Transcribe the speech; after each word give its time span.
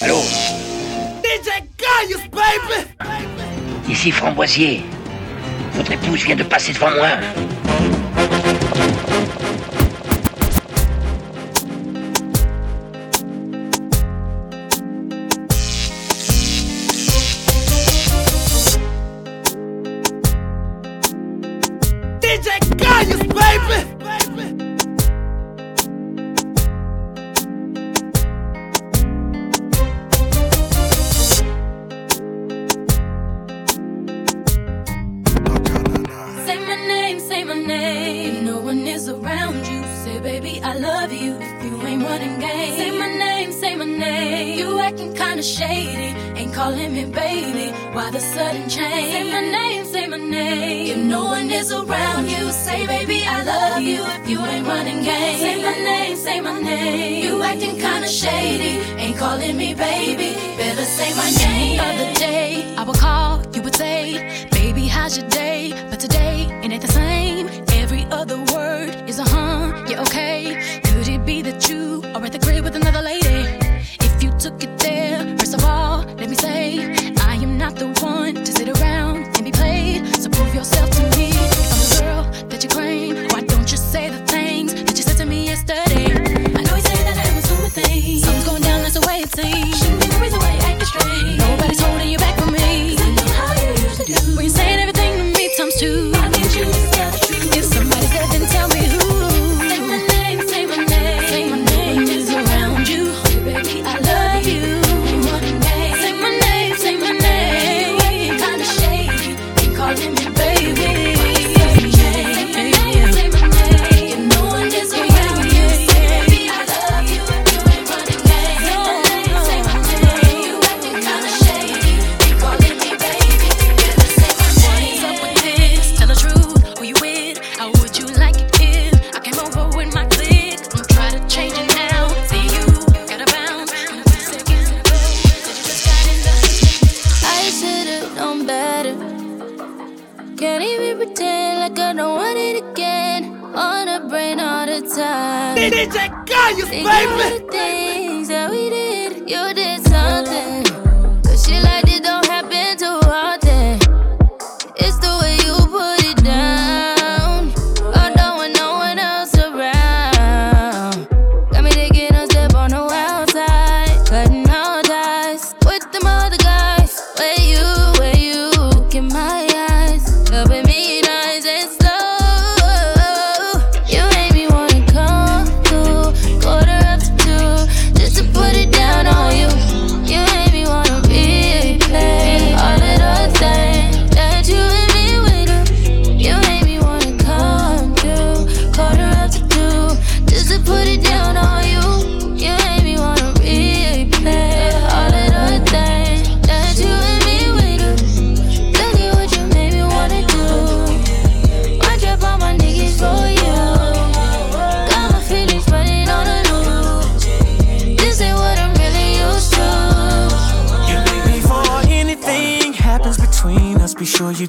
Allô 0.00 0.20
DJ 1.22 1.62
Caius, 1.76 2.28
baby 2.32 2.88
Ici 3.88 4.10
Framboisier. 4.10 4.82
Votre 5.74 5.92
épouse 5.92 6.24
vient 6.24 6.34
de 6.34 6.42
passer 6.42 6.72
devant 6.72 6.90
moi. 6.90 7.10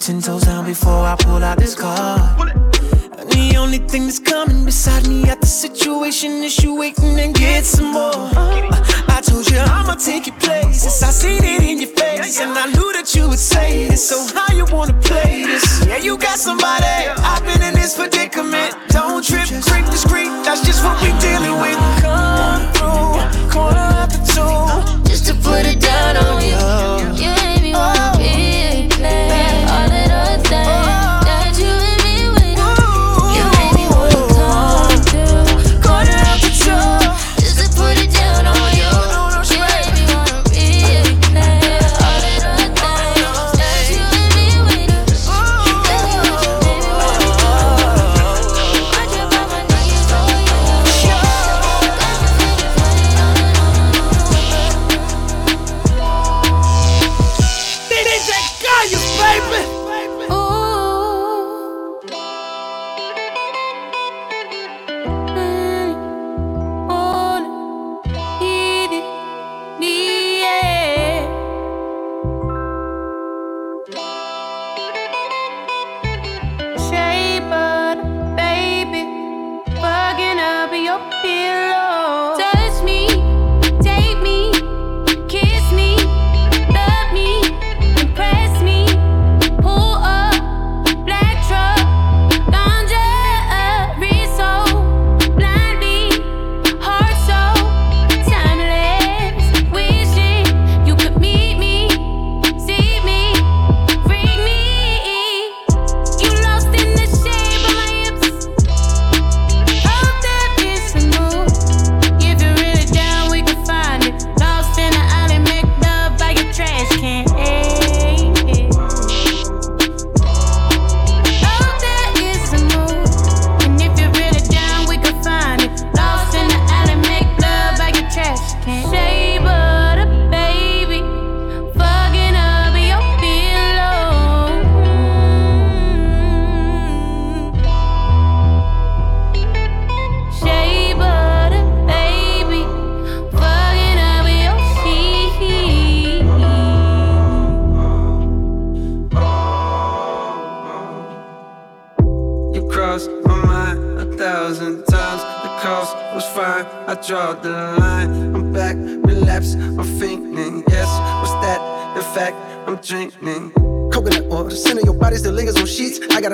pretend 0.05 0.34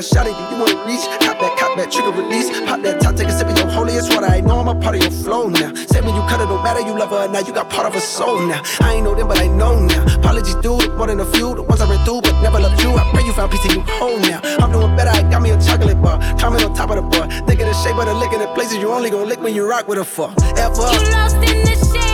a 0.02 0.04
shot 0.04 0.26
at 0.26 0.34
you, 0.34 0.46
you 0.50 0.58
wanna 0.58 0.86
reach. 0.90 1.06
Cop 1.22 1.38
that, 1.38 1.54
cop 1.58 1.78
that, 1.78 1.92
trigger 1.94 2.12
release. 2.12 2.50
Pop 2.66 2.82
that 2.82 3.00
top, 3.02 3.16
take 3.16 3.28
a 3.28 3.32
sip 3.38 3.48
of 3.48 3.58
your 3.58 3.70
holiest 3.70 4.10
water. 4.14 4.26
I 4.26 4.42
know 4.42 4.58
I'm 4.60 4.68
a 4.68 4.76
part 4.76 4.96
of 4.96 5.02
your 5.02 5.12
flow 5.12 5.48
now. 5.48 5.74
Say 5.76 6.02
when 6.02 6.16
you 6.18 6.24
cut 6.26 6.42
it, 6.42 6.50
don't 6.50 6.64
matter, 6.64 6.82
you 6.82 6.98
love 6.98 7.14
her 7.14 7.30
now. 7.30 7.40
You 7.40 7.54
got 7.54 7.70
part 7.70 7.86
of 7.86 7.94
her 7.94 8.02
soul 8.02 8.42
now. 8.48 8.62
I 8.82 8.96
ain't 8.96 9.04
know 9.06 9.14
them, 9.14 9.28
but 9.28 9.38
I 9.38 9.48
know 9.48 9.80
now. 9.80 10.04
Apologies 10.18 10.56
dude. 10.56 10.98
more 10.98 11.08
than 11.08 11.20
a 11.20 11.26
few. 11.34 11.54
The 11.54 11.62
ones 11.62 11.82
I 11.82 11.90
ran 11.90 12.04
through, 12.04 12.22
but 12.22 12.42
never 12.42 12.60
loved 12.60 12.82
you. 12.82 12.90
I 12.98 13.04
pray 13.14 13.24
you 13.24 13.34
found 13.34 13.52
peace 13.52 13.66
in 13.66 13.72
your 13.78 13.86
home 14.02 14.22
now. 14.22 14.42
I'm 14.60 14.72
doing 14.72 14.96
better, 14.96 15.12
I 15.12 15.22
got 15.30 15.42
me 15.42 15.52
a 15.52 15.62
chocolate 15.62 16.02
bar. 16.02 16.18
Coming 16.38 16.64
on 16.64 16.74
top 16.74 16.90
of 16.90 16.98
the 16.98 17.06
bar. 17.06 17.30
Think 17.46 17.62
of 17.62 17.68
the 17.70 17.78
shape 17.86 17.98
of 17.98 18.06
the 18.06 18.16
lick 18.16 18.34
and 18.34 18.42
the 18.42 18.48
places 18.56 18.78
you 18.78 18.92
only 18.92 19.10
gonna 19.12 19.26
lick 19.26 19.42
when 19.42 19.54
you 19.54 19.70
rock 19.70 19.88
with 19.88 20.00
a 20.00 20.06
fuck. 20.06 20.34
Ever. 20.58 20.82
You 20.98 21.12
lost 21.14 21.36
in 21.36 21.62
the 21.62 21.76
shade. 21.94 22.11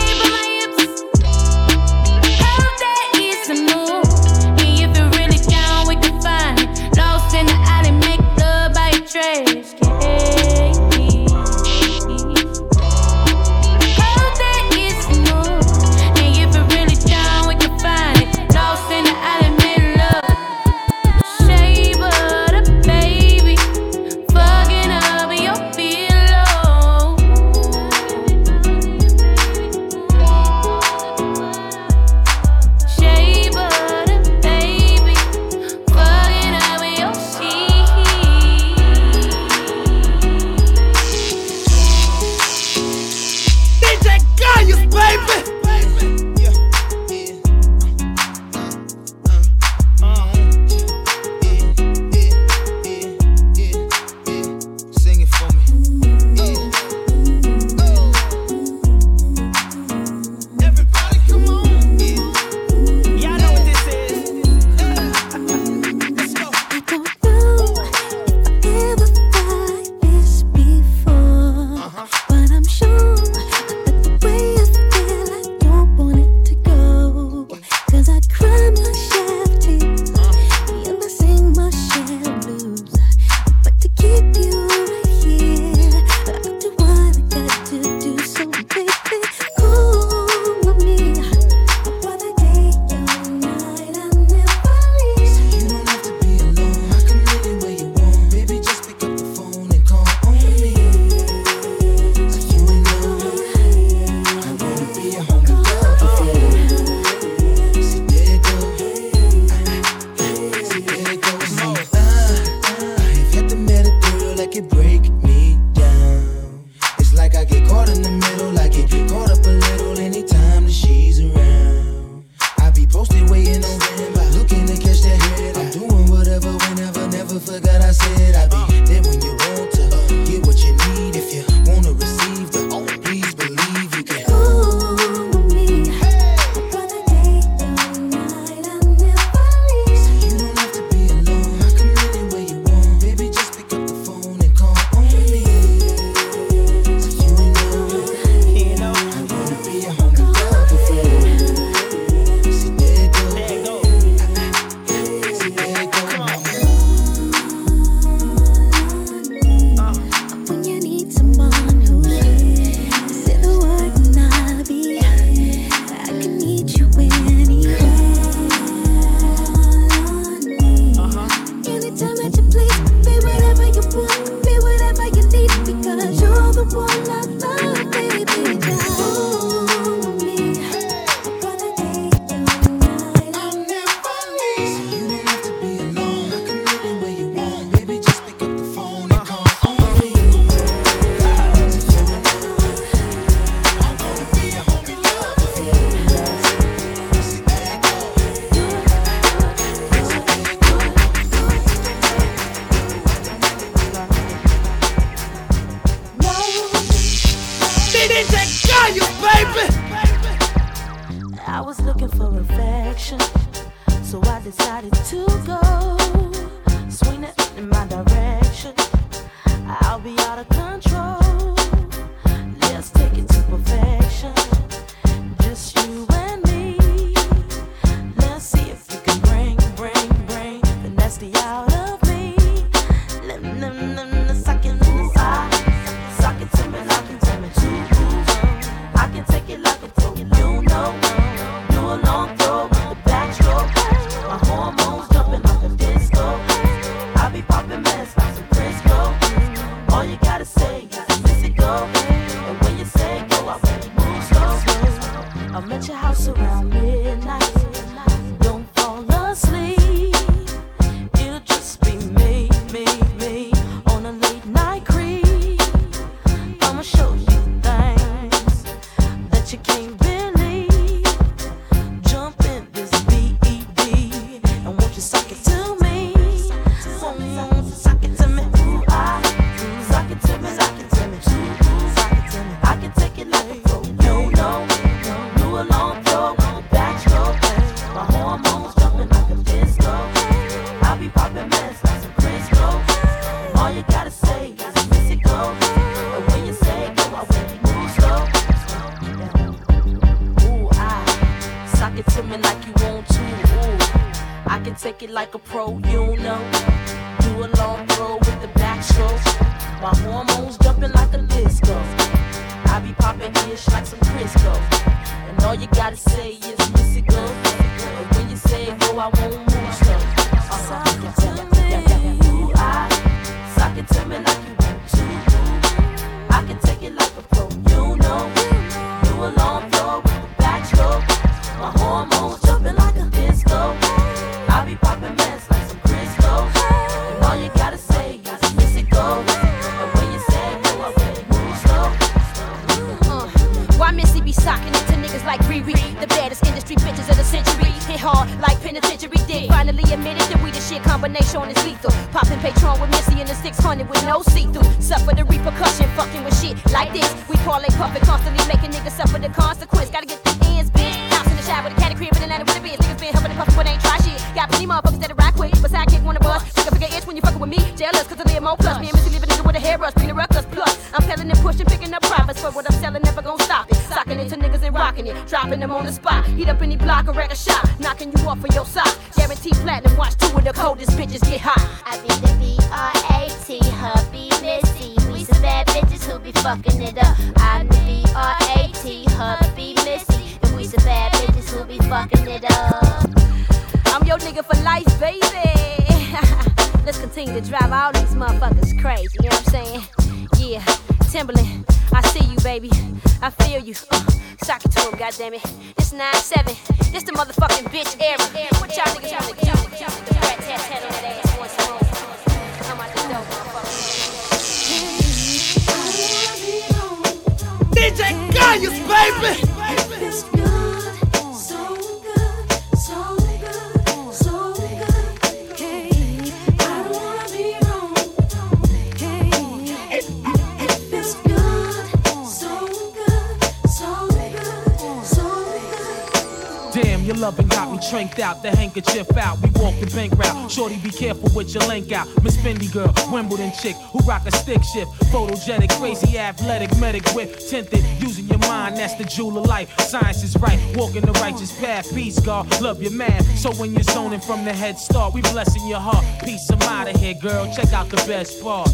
magnetic 446.98 447.14
whip, 447.14 447.38
tinted, 447.38 447.84
using 448.00 448.26
your 448.26 448.38
mind, 448.40 448.76
that's 448.76 448.94
the 448.94 449.04
jewel 449.04 449.38
of 449.38 449.46
life. 449.46 449.78
Science 449.80 450.22
is 450.22 450.36
right, 450.38 450.58
walking 450.76 451.02
the 451.02 451.12
righteous 451.12 451.58
path. 451.60 451.92
Peace, 451.94 452.18
God, 452.20 452.60
love 452.60 452.82
your 452.82 452.92
man. 452.92 453.22
So 453.36 453.52
when 453.54 453.72
you're 453.72 453.82
zoning 453.82 454.20
from 454.20 454.44
the 454.44 454.52
head 454.52 454.78
start, 454.78 455.14
we 455.14 455.20
blessing 455.22 455.66
your 455.66 455.80
heart. 455.80 456.04
Peace, 456.24 456.48
I'm 456.50 456.62
out 456.62 456.92
of 456.92 457.00
here, 457.00 457.14
girl. 457.14 457.52
Check 457.54 457.72
out 457.72 457.88
the 457.88 457.96
best 458.06 458.42
part. 458.42 458.70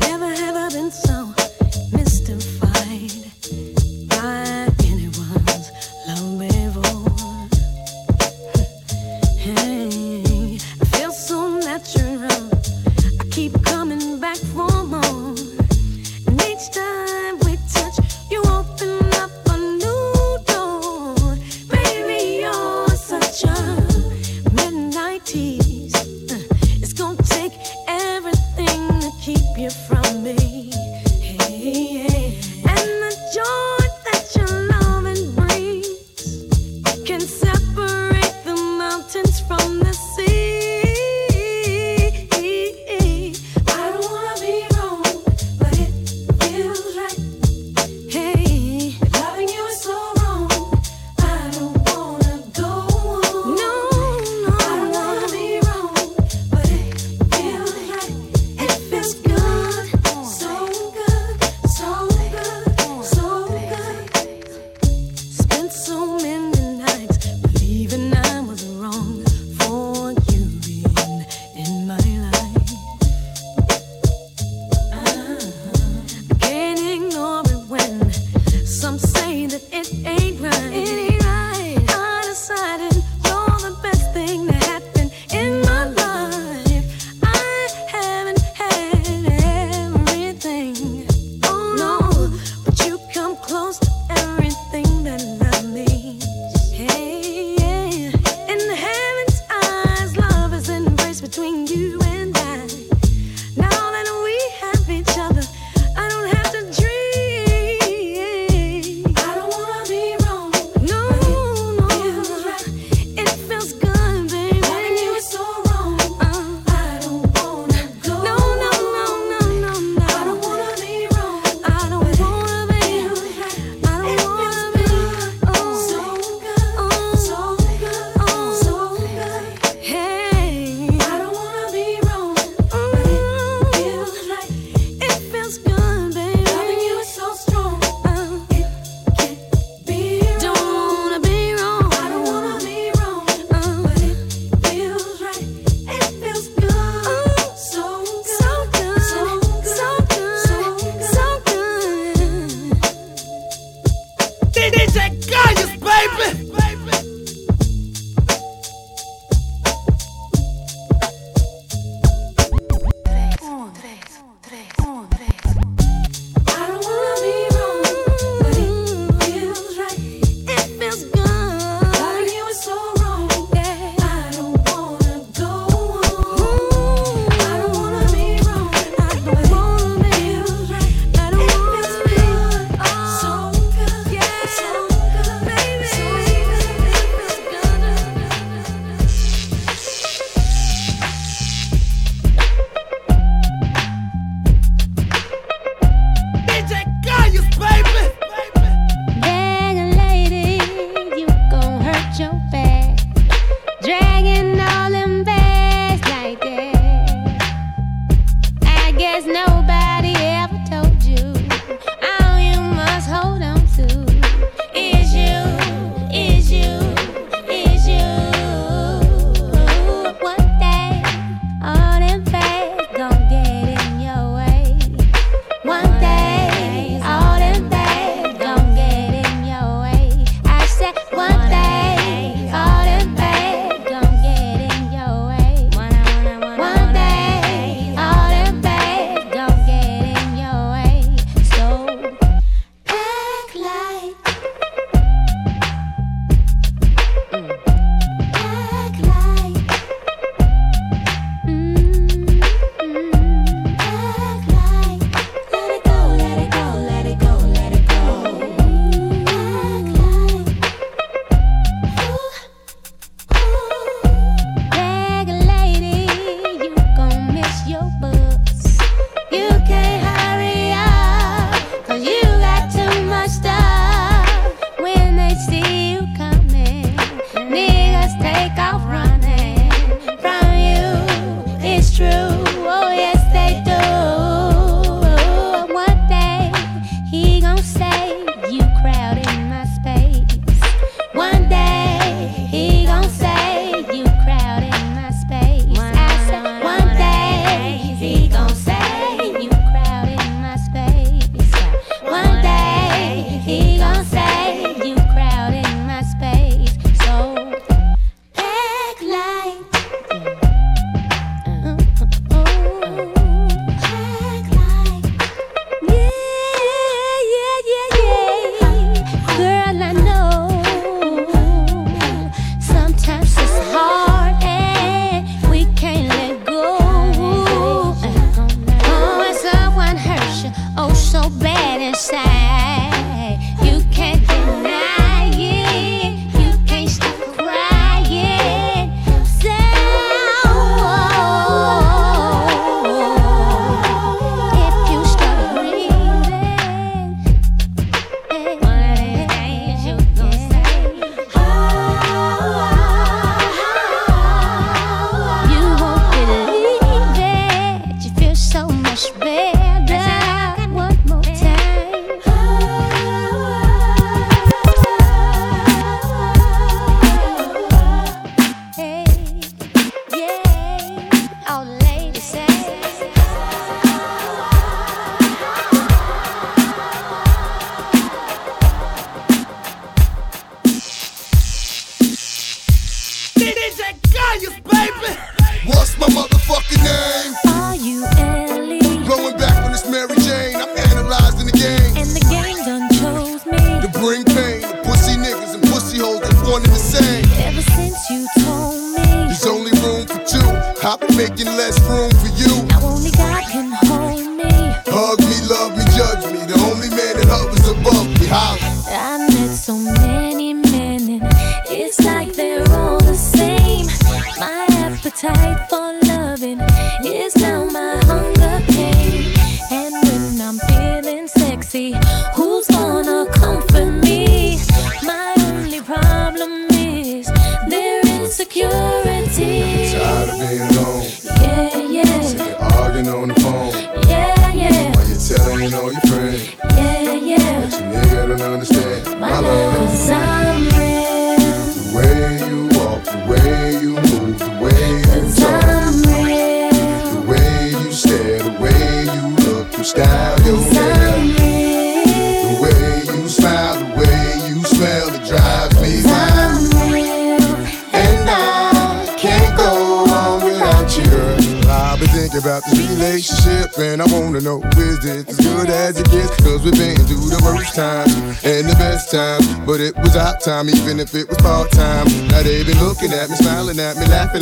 Never 0.00 0.28
have 0.28 0.56
I 0.56 0.68
been 0.70 0.90
so. 0.90 1.45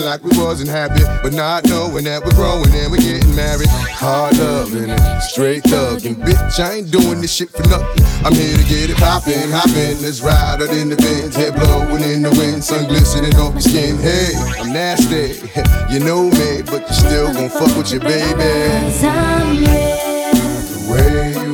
like 0.00 0.22
we 0.24 0.36
wasn't 0.38 0.70
happy, 0.70 1.02
but 1.22 1.32
not 1.32 1.64
knowing 1.66 2.04
that 2.04 2.24
we're 2.24 2.34
growing 2.34 2.72
and 2.74 2.90
we're 2.90 2.98
getting 2.98 3.34
married. 3.34 3.68
Hard 3.68 4.38
loving 4.38 4.90
it, 4.90 5.20
straight 5.22 5.62
thugging, 5.64 6.16
bitch. 6.16 6.58
I 6.58 6.74
ain't 6.74 6.90
doing 6.90 7.20
this 7.20 7.32
shit 7.32 7.50
for 7.50 7.62
nothing. 7.68 8.04
I'm 8.24 8.34
here 8.34 8.56
to 8.56 8.64
get 8.64 8.90
it 8.90 8.96
poppin', 8.96 9.50
hoppin'. 9.50 10.02
Let's 10.02 10.20
ride 10.20 10.62
out 10.62 10.70
in 10.70 10.88
the 10.88 10.96
bins, 10.96 11.36
head 11.36 11.54
blowin' 11.54 12.02
in 12.02 12.22
the 12.22 12.30
wind, 12.30 12.64
sun 12.64 12.86
glistening 12.88 13.34
on 13.36 13.52
your 13.52 13.60
skin. 13.60 13.98
Hey, 13.98 14.34
I'm 14.58 14.72
nasty, 14.72 15.38
you 15.92 16.00
know 16.00 16.30
me, 16.30 16.62
but 16.62 16.88
you 16.88 16.94
still 16.94 17.32
gon' 17.32 17.50
fuck 17.50 17.76
with 17.76 17.92
your 17.92 18.00
baby. 18.00 18.34
Cause 18.34 19.04
I'm 19.04 19.58
real. 19.58 20.04
The 20.74 20.80
way 20.90 21.32
you 21.44 21.53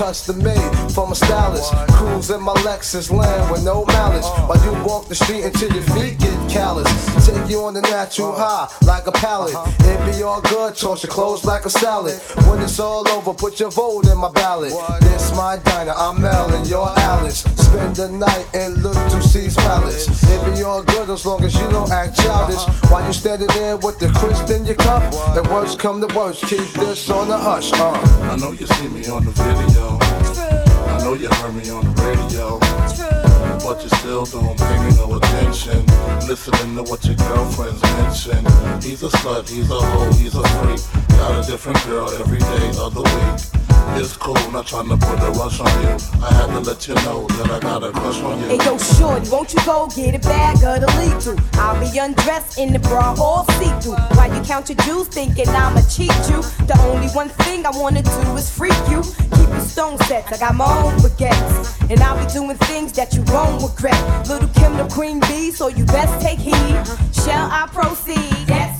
custom 0.00 0.42
made 0.42 0.92
for 0.94 1.06
my 1.06 1.12
stylist. 1.12 1.89
In 2.30 2.42
my 2.42 2.54
Lexus 2.62 3.10
land 3.10 3.50
with 3.50 3.64
no 3.64 3.84
malice. 3.86 4.24
While 4.46 4.64
you 4.64 4.84
walk 4.84 5.08
the 5.08 5.16
street 5.16 5.42
until 5.42 5.72
your 5.72 5.82
feet 5.82 6.16
get 6.18 6.38
callous. 6.48 6.86
Take 7.26 7.50
you 7.50 7.64
on 7.64 7.74
the 7.74 7.80
natural 7.80 8.32
high 8.32 8.68
like 8.82 9.08
a 9.08 9.12
pallet. 9.12 9.54
It 9.80 9.98
be 10.06 10.22
all 10.22 10.40
good, 10.40 10.76
toss 10.76 11.02
your 11.02 11.10
clothes 11.10 11.44
like 11.44 11.64
a 11.64 11.70
salad. 11.70 12.20
When 12.46 12.62
it's 12.62 12.78
all 12.78 13.08
over, 13.08 13.34
put 13.34 13.58
your 13.58 13.72
vote 13.72 14.06
in 14.06 14.16
my 14.16 14.30
ballot. 14.30 14.72
This 15.00 15.34
my 15.34 15.56
diner, 15.64 15.92
I'm 15.96 16.20
Mel 16.22 16.54
and 16.54 16.64
you're 16.68 16.92
Alice. 16.98 17.40
Spend 17.40 17.96
the 17.96 18.08
night 18.08 18.46
and 18.54 18.80
look 18.80 18.94
to 18.94 19.20
see's 19.22 19.56
palace. 19.56 20.06
It 20.22 20.54
be 20.54 20.62
all 20.62 20.84
good 20.84 21.10
as 21.10 21.26
long 21.26 21.42
as 21.42 21.54
you 21.54 21.68
don't 21.68 21.90
act 21.90 22.16
childish. 22.16 22.62
While 22.90 23.04
you 23.06 23.12
standing 23.12 23.48
there 23.48 23.76
with 23.76 23.98
the 23.98 24.08
crisp 24.10 24.50
in 24.50 24.64
your 24.66 24.76
cup, 24.76 25.02
the 25.34 25.42
worst 25.50 25.80
come 25.80 26.00
the 26.00 26.12
worst. 26.14 26.44
Keep 26.44 26.68
this 26.74 27.10
on 27.10 27.26
the 27.26 27.36
hush, 27.36 27.72
huh? 27.72 27.90
I 28.30 28.36
know 28.36 28.52
you 28.52 28.66
see 28.66 28.88
me 28.88 29.04
on 29.08 29.24
the 29.24 29.32
video 29.32 30.09
know 31.10 31.16
you 31.16 31.28
heard 31.28 31.54
me 31.54 31.70
on 31.70 31.84
the 31.84 32.02
radio. 32.02 32.58
But 33.64 33.82
you 33.82 33.88
still 33.98 34.24
don't 34.26 34.56
pay 34.56 34.78
me 34.78 34.96
no 34.96 35.16
attention. 35.16 35.84
Listening 36.28 36.76
to 36.76 36.82
what 36.84 37.04
your 37.04 37.16
girlfriends 37.16 37.82
mention. 37.82 38.44
He's 38.82 39.02
a 39.02 39.08
slut, 39.08 39.48
he's 39.48 39.70
a 39.70 39.74
hoe, 39.74 40.12
he's 40.12 40.34
a 40.34 40.42
freak. 40.42 41.08
Got 41.08 41.44
a 41.44 41.50
different 41.50 41.84
girl 41.86 42.08
every 42.10 42.38
day 42.38 42.68
of 42.78 42.94
the 42.94 43.02
week. 43.02 43.59
It's 43.96 44.16
cool, 44.16 44.34
not 44.50 44.66
trying 44.66 44.88
to 44.88 44.96
put 44.96 45.20
a 45.20 45.30
rush 45.32 45.60
on 45.60 45.82
you. 45.82 45.96
I 46.22 46.32
had 46.32 46.46
to 46.46 46.60
let 46.60 46.86
you 46.88 46.94
know 47.06 47.26
that 47.26 47.50
I 47.50 47.60
got 47.60 47.82
a 47.82 47.90
crush 47.92 48.20
on 48.22 48.40
you. 48.40 48.46
Hey 48.46 48.64
yo, 48.64 48.78
shorty, 48.78 49.28
won't 49.28 49.52
you 49.52 49.60
go 49.66 49.88
get 49.94 50.14
a 50.14 50.18
bag 50.18 50.56
of 50.64 50.80
the 50.80 50.86
lethal? 50.98 51.36
I'll 51.54 51.78
be 51.80 51.98
undressed 51.98 52.58
in 52.58 52.72
the 52.72 52.78
bra 52.78 53.14
all 53.18 53.44
see-through. 53.58 53.96
While 54.16 54.34
you 54.34 54.42
count 54.42 54.68
your 54.68 54.76
jewels, 54.84 55.08
thinking 55.08 55.48
I'ma 55.48 55.82
cheat 55.82 56.14
you. 56.30 56.40
The 56.66 56.78
only 56.88 57.08
one 57.08 57.28
thing 57.28 57.66
I 57.66 57.70
wanna 57.70 58.02
do 58.02 58.36
is 58.36 58.48
freak 58.50 58.78
you. 58.88 59.02
Keep 59.36 59.48
your 59.48 59.60
stone 59.60 59.98
sets, 60.04 60.32
I 60.32 60.38
got 60.38 60.54
my 60.54 60.64
own 60.82 60.94
baguettes. 61.00 61.90
And 61.90 62.00
I'll 62.00 62.18
be 62.24 62.32
doing 62.32 62.56
things 62.68 62.92
that 62.92 63.12
you 63.14 63.22
won't 63.28 63.62
regret. 63.62 64.00
Lil' 64.28 64.48
Kim 64.54 64.76
the 64.76 64.88
queen 64.90 65.20
bee, 65.20 65.50
so 65.50 65.68
you 65.68 65.84
best 65.84 66.20
take 66.24 66.38
heed. 66.38 66.76
Shall 67.12 67.50
I 67.50 67.68
proceed? 67.72 68.48
Yes. 68.48 68.79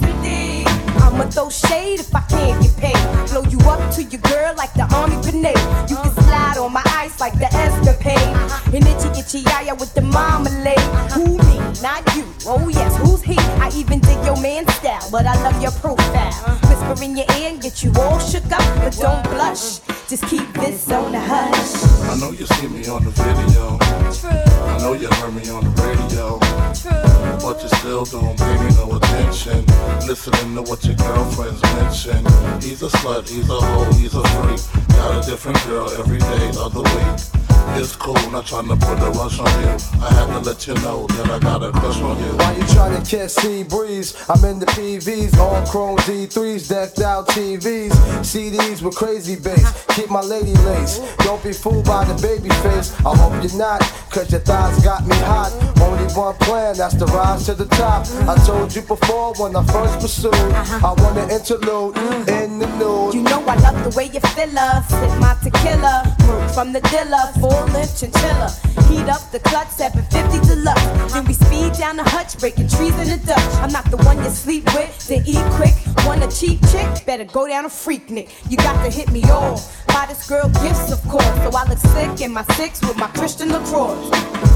I'ma 1.01 1.25
throw 1.31 1.51
shade 1.51 2.01
if 2.01 2.15
I 2.15 2.21
can't 2.23 2.63
get 2.63 2.77
paid. 2.77 3.31
Blow 3.31 3.43
you 3.45 3.59
up 3.69 3.93
to 3.95 4.03
your 4.03 4.21
girl 4.23 4.55
like 4.57 4.73
the 4.75 4.87
army 4.95 5.17
grenade. 5.23 5.59
You 5.89 5.97
can 5.97 6.13
slide 6.13 6.59
on 6.59 6.73
my 6.73 6.83
ice 6.87 7.21
like 7.21 7.35
the 7.39 7.49
escapade. 7.53 8.37
And 8.75 8.87
itchy 8.87 9.09
itchy 9.21 9.41
yaya 9.51 9.75
with 9.75 9.95
the 9.95 10.03
marmalade. 10.03 10.79
Who 11.13 11.39
me? 11.39 11.59
Not 11.83 12.03
you. 12.15 12.25
Oh 12.47 12.69
yes, 12.69 12.97
who's 12.99 13.23
he? 13.23 13.39
I 13.61 13.71
even 13.75 14.01
dig 14.01 14.25
your 14.25 14.41
man 14.41 14.67
style, 14.69 15.09
but 15.11 15.27
I 15.27 15.35
love 15.43 15.61
your 15.63 15.73
profile. 15.73 16.33
Whisper 16.69 17.05
in 17.05 17.17
your 17.17 17.27
ear 17.39 17.51
and 17.51 17.61
get 17.61 17.83
you 17.83 17.93
all 17.99 18.19
shook 18.19 18.51
up, 18.53 18.65
but 18.83 18.97
don't 18.97 19.23
blush. 19.31 19.81
Just 20.09 20.27
keep 20.27 20.53
this 20.55 20.91
on 20.91 21.13
the 21.13 21.21
hush. 21.21 21.73
I 22.11 22.19
know 22.19 22.33
you 22.33 22.47
see 22.47 22.69
me 22.69 22.87
on 22.89 23.05
the 23.05 23.11
video. 23.11 23.79
True. 24.13 24.31
I 24.31 24.79
know 24.79 24.93
you 24.95 25.09
heard 25.09 25.35
me 25.35 25.49
on 25.51 25.65
the 25.65 25.71
radio. 25.83 26.60
But 26.71 27.63
you 27.63 27.69
still 27.69 28.05
don't 28.05 28.39
pay 28.39 28.57
me 28.63 28.71
no 28.77 28.97
attention. 28.97 29.67
Listening 30.07 30.55
to 30.55 30.63
what 30.63 30.85
your 30.85 30.95
girlfriends 30.95 31.61
mention. 31.63 32.25
He's 32.63 32.83
a 32.83 32.89
slut, 32.89 33.29
he's 33.29 33.51
a 33.51 33.61
hoe, 33.61 33.93
he's 33.95 34.15
a 34.15 34.23
freak. 34.23 34.87
Got 34.91 35.27
a 35.27 35.31
different 35.31 35.61
girl 35.67 35.91
every 35.91 36.19
day 36.19 36.49
of 36.61 36.73
the 36.73 36.83
week. 36.83 37.50
It's 37.75 37.97
cool, 37.97 38.15
not 38.31 38.47
trying 38.47 38.69
to 38.69 38.77
put 38.77 38.99
a 38.99 39.11
rush 39.11 39.39
on 39.39 39.47
you. 39.63 39.77
I 40.03 40.13
had 40.13 40.27
to 40.27 40.41
let 40.41 40.67
you 40.67 40.75
know 40.75 41.07
that 41.07 41.31
I 41.31 41.39
got 41.39 41.63
a 41.63 41.71
crush 41.71 42.01
on 42.01 42.19
you. 42.19 42.37
Why 42.37 42.57
you 42.57 42.67
trying 42.75 43.01
to 43.01 43.11
catch 43.11 43.31
sea 43.31 43.63
breeze? 43.63 44.15
I'm 44.29 44.45
in 44.45 44.59
the 44.59 44.67
PVs, 44.67 45.39
all 45.39 45.65
chrome 45.67 45.97
D3s, 45.99 46.69
decked 46.69 47.01
out 47.01 47.29
TVs, 47.29 47.93
CDs 48.21 48.83
with 48.83 48.97
crazy 48.97 49.37
bass. 49.37 49.87
Keep 49.95 50.11
my 50.11 50.21
lady 50.21 50.55
lace. 50.69 50.99
Don't 51.19 51.43
be 51.43 51.53
fooled 51.53 51.87
by 51.87 52.05
the 52.05 52.15
baby 52.21 52.51
face. 52.65 52.95
I 53.01 53.17
hope 53.17 53.43
you're 53.43 53.59
not, 53.59 53.81
cause 54.11 54.31
your 54.31 54.41
thighs 54.41 54.83
got 54.85 55.07
me 55.07 55.17
hot. 55.17 55.53
Only 55.81 56.13
one 56.15 56.35
plan, 56.37 56.77
that's 56.77 56.95
to 56.97 57.07
rise 57.07 57.47
to 57.47 57.55
the 57.55 57.67
top. 57.67 58.07
I 58.29 58.37
told 58.45 58.75
you 58.75 58.83
before 58.83 59.35
when 59.35 59.57
I 59.57 59.65
first 59.67 60.01
pursued. 60.01 60.35
Uh-huh. 60.35 60.89
I 60.89 61.03
want 61.03 61.19
an 61.19 61.31
interlude 61.31 61.97
in 62.29 62.59
the 62.59 62.67
nude. 62.79 63.15
You 63.15 63.23
know 63.23 63.43
I 63.47 63.57
love 63.57 63.85
the 63.85 63.97
way 63.97 64.07
you 64.07 64.21
feel 64.21 64.59
us. 64.59 64.89
Sip 64.89 65.19
my 65.21 65.37
tequila, 65.43 66.17
work 66.29 66.51
from 66.51 66.73
the 66.73 66.81
dealer, 66.91 67.27
full 67.41 67.60
length 67.67 68.01
chinchilla. 68.01 68.80
Heat 68.91 69.09
up 69.09 69.31
the 69.31 69.39
clutch, 69.41 69.71
750 69.71 70.49
deluxe. 70.49 71.13
Then 71.13 71.25
we 71.25 71.35
speed 71.35 71.75
down 71.75 71.97
the 71.97 72.05
hutch, 72.05 72.39
breaking 72.39 72.69
trees 72.69 72.99
in 72.99 73.09
the 73.09 73.21
Dutch. 73.25 73.55
I'm 73.63 73.71
not 73.71 73.89
the 73.91 73.97
one 73.99 74.19
you 74.19 74.31
sleep 74.31 74.65
with, 74.75 74.91
then 75.07 75.23
eat 75.27 75.45
quick. 75.55 75.75
Want 76.07 76.25
a 76.25 76.29
cheap 76.29 76.61
chick? 76.73 77.07
Better 77.07 77.25
go 77.25 77.47
down 77.47 77.65
a 77.65 77.69
Freaknik. 77.69 78.31
You 78.51 78.57
got 78.57 78.83
to 78.85 78.91
hit 78.91 79.13
me 79.13 79.23
off. 79.25 79.87
Buy 79.87 80.07
this 80.09 80.29
girl 80.29 80.49
gifts, 80.49 80.91
of 80.91 81.01
course. 81.09 81.25
So 81.25 81.51
I 81.57 81.69
look 81.69 81.79
sick 81.79 82.21
in 82.21 82.33
my 82.33 82.43
six 82.57 82.81
with 82.81 82.97
my 82.97 83.07
Christian 83.09 83.51
Lacroix. 83.51 84.11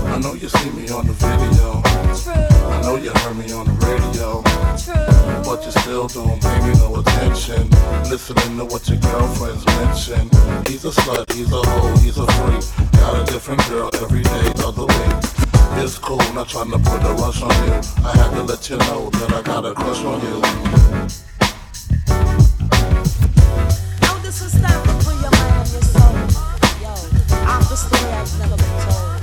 I 0.06 0.18
know 0.18 0.34
you 0.34 0.48
see 0.48 0.70
me 0.70 0.88
on 0.90 1.06
the 1.06 1.12
video. 1.14 1.82
True. 2.22 2.32
I 2.74 2.82
know 2.82 2.96
you 2.96 3.10
heard 3.10 3.36
me 3.36 3.52
on 3.52 3.66
the 3.66 3.76
radio. 3.86 4.42
True. 4.82 5.14
But 5.44 5.64
you 5.64 5.70
still 5.70 6.08
don't 6.08 6.40
pay 6.42 6.58
me 6.66 6.74
no 6.78 6.96
attention. 6.96 7.70
Listening 8.10 8.58
to 8.58 8.64
what 8.64 8.88
your 8.88 8.98
girlfriends 8.98 9.64
mention. 9.66 10.28
He's 10.66 10.84
a 10.84 10.90
slut, 10.90 11.32
he's 11.32 11.52
a 11.52 11.62
hoe, 11.62 11.96
he's 11.98 12.18
a 12.18 12.26
freak. 12.26 12.90
Got 12.92 13.28
a 13.28 13.32
different 13.32 13.60
girl 13.68 13.90
every 14.02 14.23
day 14.24 14.48
of 14.64 14.74
the 14.76 14.86
week. 14.86 15.16
It's 15.82 15.98
cool, 15.98 16.18
not 16.32 16.48
trying 16.48 16.70
to 16.70 16.78
put 16.78 17.02
a 17.04 17.12
rush 17.14 17.42
on 17.42 17.54
you. 17.66 17.74
I 18.04 18.12
had 18.16 18.30
to 18.36 18.42
let 18.42 18.68
you 18.70 18.76
know 18.78 19.10
that 19.10 19.32
I 19.32 19.42
got 19.42 19.64
a 19.64 19.74
crush 19.74 20.04
on 20.04 20.20
you. 20.20 20.40
Put 25.04 25.16
your 25.20 25.30
mind 25.30 25.68
your 25.72 25.82
soul. 25.82 26.16
Yo, 26.82 26.92
the 27.68 27.76
story 27.76 28.08
never 28.40 28.56
been 28.56 28.76
told. 28.84 29.20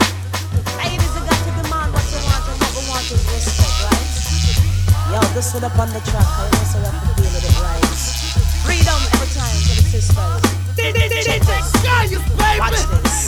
Ladies, 0.78 1.14
got 1.28 1.40
to 1.46 1.52
demand 1.58 1.90
what 1.94 2.06
you 2.14 2.20
want 2.28 2.46
and 2.50 2.58
what 2.62 2.72
we 2.78 2.82
want 2.90 3.06
is 3.12 3.22
respect, 3.34 3.78
right? 3.90 4.10
Yo, 5.12 5.20
this 5.34 5.54
one 5.54 5.64
up 5.64 5.78
on 5.80 5.90
the 5.90 6.02
track. 6.10 6.26
I 6.26 6.50
know 6.54 6.64
so 6.70 6.78
you 6.80 6.86
have 6.86 7.02
to 7.02 7.22
deal 7.22 7.34
it 7.34 7.46
right. 7.60 7.98
Freedom 8.66 9.00
every 9.14 9.30
time 9.34 9.58
to 9.66 9.74
the 9.76 9.84
sisters. 9.90 10.61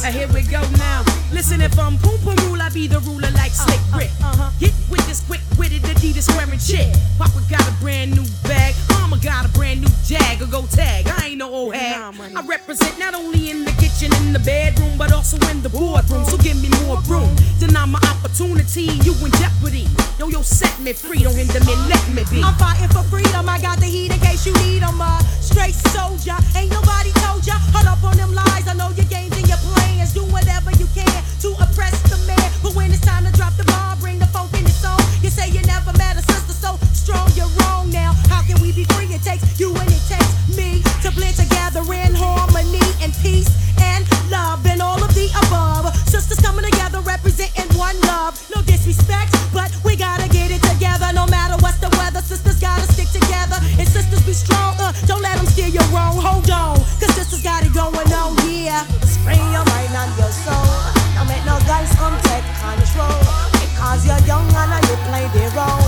And 0.05 0.13
here 0.13 0.27
we 0.33 0.41
go 0.43 0.61
now. 0.77 1.03
Listen, 1.31 1.61
if 1.61 1.77
I'm 1.79 1.97
Poom 1.97 2.19
rule, 2.45 2.61
I 2.61 2.69
be 2.69 2.87
the 2.87 2.99
ruler 2.99 3.31
like 3.31 3.51
Slick 3.51 3.79
Rick. 3.95 4.11
Get 4.59 4.73
with 4.91 5.05
this 5.07 5.21
quick 5.25 5.41
witted 5.57 5.81
Adidas 5.83 6.27
wearing 6.35 6.59
chick. 6.59 6.91
Papa 7.17 7.41
got 7.49 7.67
a 7.67 7.71
brand 7.81 8.11
new 8.11 8.25
bag. 8.43 8.75
Mama 8.89 9.17
got 9.23 9.45
a 9.45 9.49
brand 9.49 9.81
new 9.81 9.87
jag. 10.05 10.41
Or 10.41 10.47
go 10.47 10.65
tag. 10.67 11.07
I 11.07 11.27
ain't 11.27 11.37
no 11.37 11.49
old 11.49 11.75
hag. 11.75 12.13
I 12.35 12.41
represent 12.45 12.99
not 12.99 13.13
only 13.15 13.49
in 13.49 13.63
the 13.63 13.71
kitchen, 13.79 14.13
in 14.21 14.33
the 14.33 14.39
bedroom, 14.39 14.97
but 14.97 15.11
also 15.13 15.37
in 15.49 15.61
the 15.63 15.69
boardroom. 15.69 16.25
So 16.25 16.37
give 16.37 16.61
me 16.61 16.69
more 16.83 16.99
room. 17.07 17.33
Deny 17.59 17.85
my 17.85 17.99
opportunity, 18.11 18.91
you 19.07 19.13
in 19.23 19.31
jeopardy. 19.39 19.87
Yo, 20.19 20.27
yo, 20.27 20.41
set 20.41 20.77
me 20.79 20.91
free. 20.93 21.23
Don't 21.23 21.35
hinder 21.35 21.59
me, 21.63 21.75
let 21.87 22.03
me 22.11 22.23
be. 22.29 22.43
I'm 22.43 22.55
fighting 22.55 22.89
for 22.89 23.03
freedom. 23.03 23.47
I 23.47 23.59
got 23.59 23.79
the 23.79 23.85
heat 23.87 24.11
in 24.13 24.19
case 24.19 24.45
you 24.45 24.53
need 24.65 24.83
'em. 24.83 24.99
Uh, 25.01 25.19
straight 25.39 25.75
soldier. 25.95 26.35
Ain't 26.55 26.71
nobody 26.71 27.11
told 27.23 27.32
ya. 27.41 27.57
Hold 27.73 27.87
up 27.87 28.03
on 28.03 28.17
them 28.17 28.33
lies. 28.33 28.67
I 28.67 28.73
know 28.73 28.89
your 28.93 29.05
games 29.05 29.35
and 29.37 29.47
your 29.47 29.57
plans. 29.57 30.13
Do 30.13 30.23
whatever 30.29 30.71
you 30.77 30.87
can 30.93 31.09
to 31.41 31.49
oppress 31.63 31.95
the 32.09 32.17
man. 32.27 32.49
But 32.61 32.75
when 32.75 32.91
it's 32.91 33.01
time 33.01 33.25
to 33.25 33.31
drop 33.31 33.55
the 33.57 33.65
ball, 33.65 33.95
bring 33.99 34.19
the 34.19 34.27
funk 34.27 34.53
in 34.53 34.63
the 34.63 34.71
song. 34.71 34.99
You 35.21 35.29
say 35.29 35.49
you 35.49 35.61
never 35.63 35.93
met 35.97 36.17
a 36.17 36.23
sister 36.31 36.53
so 36.53 36.77
strong. 36.93 37.29
You're 37.35 37.51
wrong 37.61 37.89
now. 37.89 38.13
How 38.29 38.41
can 38.43 38.61
we 38.61 38.71
be 38.71 38.85
free? 38.93 39.09
It 39.13 39.23
takes 39.23 39.59
you 39.59 39.73
and 39.73 39.89
it 39.89 40.03
takes 40.07 40.31
me 40.57 40.83
to 41.01 41.11
blend 41.11 41.35
together 41.35 41.81
in 41.81 42.13
harmony 42.13 42.85
and 43.01 43.13
peace 43.21 43.49
and 43.81 44.05
love 44.29 44.65
and 44.65 44.81
all 44.81 45.01
of 45.01 45.13
the 45.13 45.27
above. 45.47 45.93
Sisters 46.07 46.39
coming 46.39 46.65
together 46.65 46.99
representing 47.01 47.69
one 47.77 47.99
love. 48.01 48.37
No 48.55 48.61
disrespect, 48.61 49.33
but 49.53 49.71
we 49.83 49.95
gotta 49.95 50.29
get 50.29 50.51
it 50.51 50.61
together. 50.63 51.11
No 51.13 51.25
matter 51.27 51.57
what's 51.63 51.79
the 51.79 51.89
weather, 51.97 52.21
sisters 52.21 52.59
gotta 52.59 52.92
together. 53.23 53.59
And 53.79 53.87
sisters 53.87 54.23
be 54.25 54.33
strong. 54.33 54.75
Uh, 54.79 54.91
don't 55.05 55.21
let 55.21 55.37
them 55.37 55.47
steer 55.47 55.67
you 55.67 55.83
wrong. 55.95 56.19
Hold 56.19 56.49
on, 56.51 56.77
cause 56.99 57.13
sisters 57.15 57.43
got 57.43 57.63
it 57.63 57.73
going 57.73 58.11
on. 58.11 58.35
Yeah. 58.47 58.83
Spring 59.07 59.43
your 59.51 59.65
mind 59.71 59.93
and 59.95 60.11
your 60.19 60.31
soul. 60.31 60.67
Don't 61.15 61.27
make 61.27 61.43
no 61.45 61.59
guys 61.63 61.91
come 61.95 62.15
take 62.27 62.45
control. 62.59 63.19
Because 63.55 64.05
you're 64.05 64.23
young 64.27 64.47
and 64.51 64.83
you 64.87 64.97
play 65.07 65.25
the 65.31 65.45
role. 65.55 65.87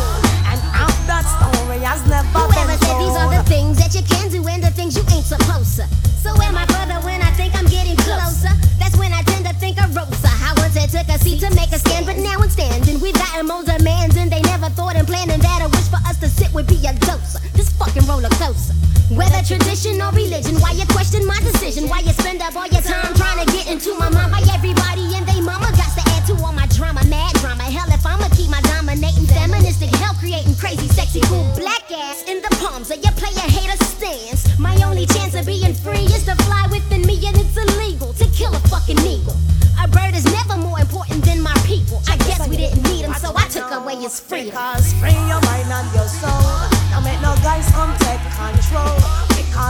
And 0.50 0.60
out 0.72 0.96
that 1.10 1.26
story 1.26 1.80
has 1.84 2.06
never 2.08 2.28
Whoever 2.32 2.68
been 2.68 2.80
said 2.80 2.98
these 3.02 3.18
are 3.18 3.32
the 3.32 3.44
things 3.50 3.78
that 3.82 3.92
you 3.96 4.04
can 4.06 4.30
do 4.30 4.40
and 4.48 4.64
the 4.64 4.72
things 4.72 4.96
you 4.96 5.04
ain't 5.12 5.26
supposed 5.26 5.76
to. 5.82 5.86
So 6.22 6.32
am 6.42 6.56
I 6.58 6.66
brother 6.66 7.00
when 7.06 7.22
I 7.22 7.32
think 7.32 7.56
I'm 7.56 7.68
getting 7.68 7.98
closer? 7.98 8.54
That's 8.80 8.98
when 8.98 9.12
I 9.14 9.22
tend 9.24 9.46
to 9.46 9.54
think 9.58 9.82
of 9.82 9.96
Rosa. 9.96 10.32
I 10.46 10.54
once 10.58 10.76
had 10.78 10.90
took 10.90 11.08
a 11.10 11.18
seat 11.20 11.42
to 11.42 11.50
make 11.56 11.72
a 11.74 11.80
stand, 11.80 12.06
but 12.06 12.18
now 12.18 12.38
I'm 12.40 12.50
standing. 12.50 13.00
We've 13.00 13.14
gotten 13.14 13.48
more 13.48 13.64
demands 13.64 14.16
and 14.18 14.32
they 14.32 14.42
never 14.42 14.70
thought 14.70 14.96
in 14.96 15.06
planning 15.06 15.40
that 15.42 15.66
for 15.96 16.10
us 16.10 16.18
to 16.20 16.28
sit 16.28 16.52
would 16.54 16.68
be 16.68 16.80
a 16.88 16.94
dose. 17.08 17.40
This 17.56 17.72
fucking 17.80 18.06
roller 18.06 18.30
coaster. 18.36 18.76
Whether 19.14 19.42
tradition 19.46 20.02
or 20.02 20.12
religion, 20.12 20.60
why 20.60 20.72
you 20.72 20.86
question 20.92 21.26
my 21.26 21.40
decision? 21.40 21.88
Why 21.88 22.00
you 22.00 22.12
spend 22.12 22.42
up 22.42 22.56
all 22.56 22.68
your 22.68 22.82
time 22.82 23.14
trying 23.16 23.46
to 23.46 23.48
get 23.52 23.70
into 23.72 23.96
my 23.96 24.10
mind? 24.10 24.32
Why 24.32 24.44
everybody 24.52 25.16
and 25.16 25.26
they 25.28 25.40
mama 25.40 25.70
got 25.78 25.92
to 25.96 26.04
add 26.18 26.26
to 26.28 26.34
all 26.44 26.52
my 26.52 26.68
drama, 26.68 27.06
mad 27.06 27.34
drama. 27.40 27.64
Hell, 27.64 27.88
if 27.94 28.06
I'ma 28.06 28.28
keep 28.36 28.50
my 28.50 28.62
dominating 28.62 29.28
feministic 29.28 29.90
hell 30.02 30.16
creating 30.20 30.56
crazy, 30.56 30.88
sexy, 30.88 31.22
cool 31.30 31.46
black 31.56 31.86
ass 31.92 32.24
in 32.28 32.42
the 32.42 32.52
palms 32.60 32.92
of 32.92 32.98
your 33.04 33.14
player 33.14 33.46
hater 33.48 33.78
stance. 33.86 34.58
My 34.60 34.76
only 34.84 35.06
chance 35.06 35.36
of 35.36 35.46
being 35.46 35.74
free 35.74 36.10
is 36.12 36.26
to 36.26 36.36
fly 36.44 36.68
within 36.72 37.06
me, 37.06 37.16
and 37.28 37.38
it's 37.38 37.56
illegal 37.56 38.12
to 38.14 38.26
kill 38.34 38.54
a 38.54 38.60
fucking 38.68 39.00
eagle. 39.00 39.38
A 39.80 39.88
bird 39.88 40.16
is 40.16 40.26
never 40.26 40.58
more 40.58 40.80
important 40.80 41.24
than 41.24 41.42
my 41.42 41.56
people. 41.66 42.02
I 42.10 42.18
guess 42.26 42.48
we 42.48 42.58
didn't 42.58 42.84
need 42.84 43.06
him, 43.06 43.14
so 43.14 43.34
I 43.38 43.48
took 43.48 43.70
away 43.72 43.96
his 43.98 44.20
freedom. 44.20 44.50
Because 44.50 44.94
free 44.94 45.14
your 45.30 45.42
mind 45.46 45.55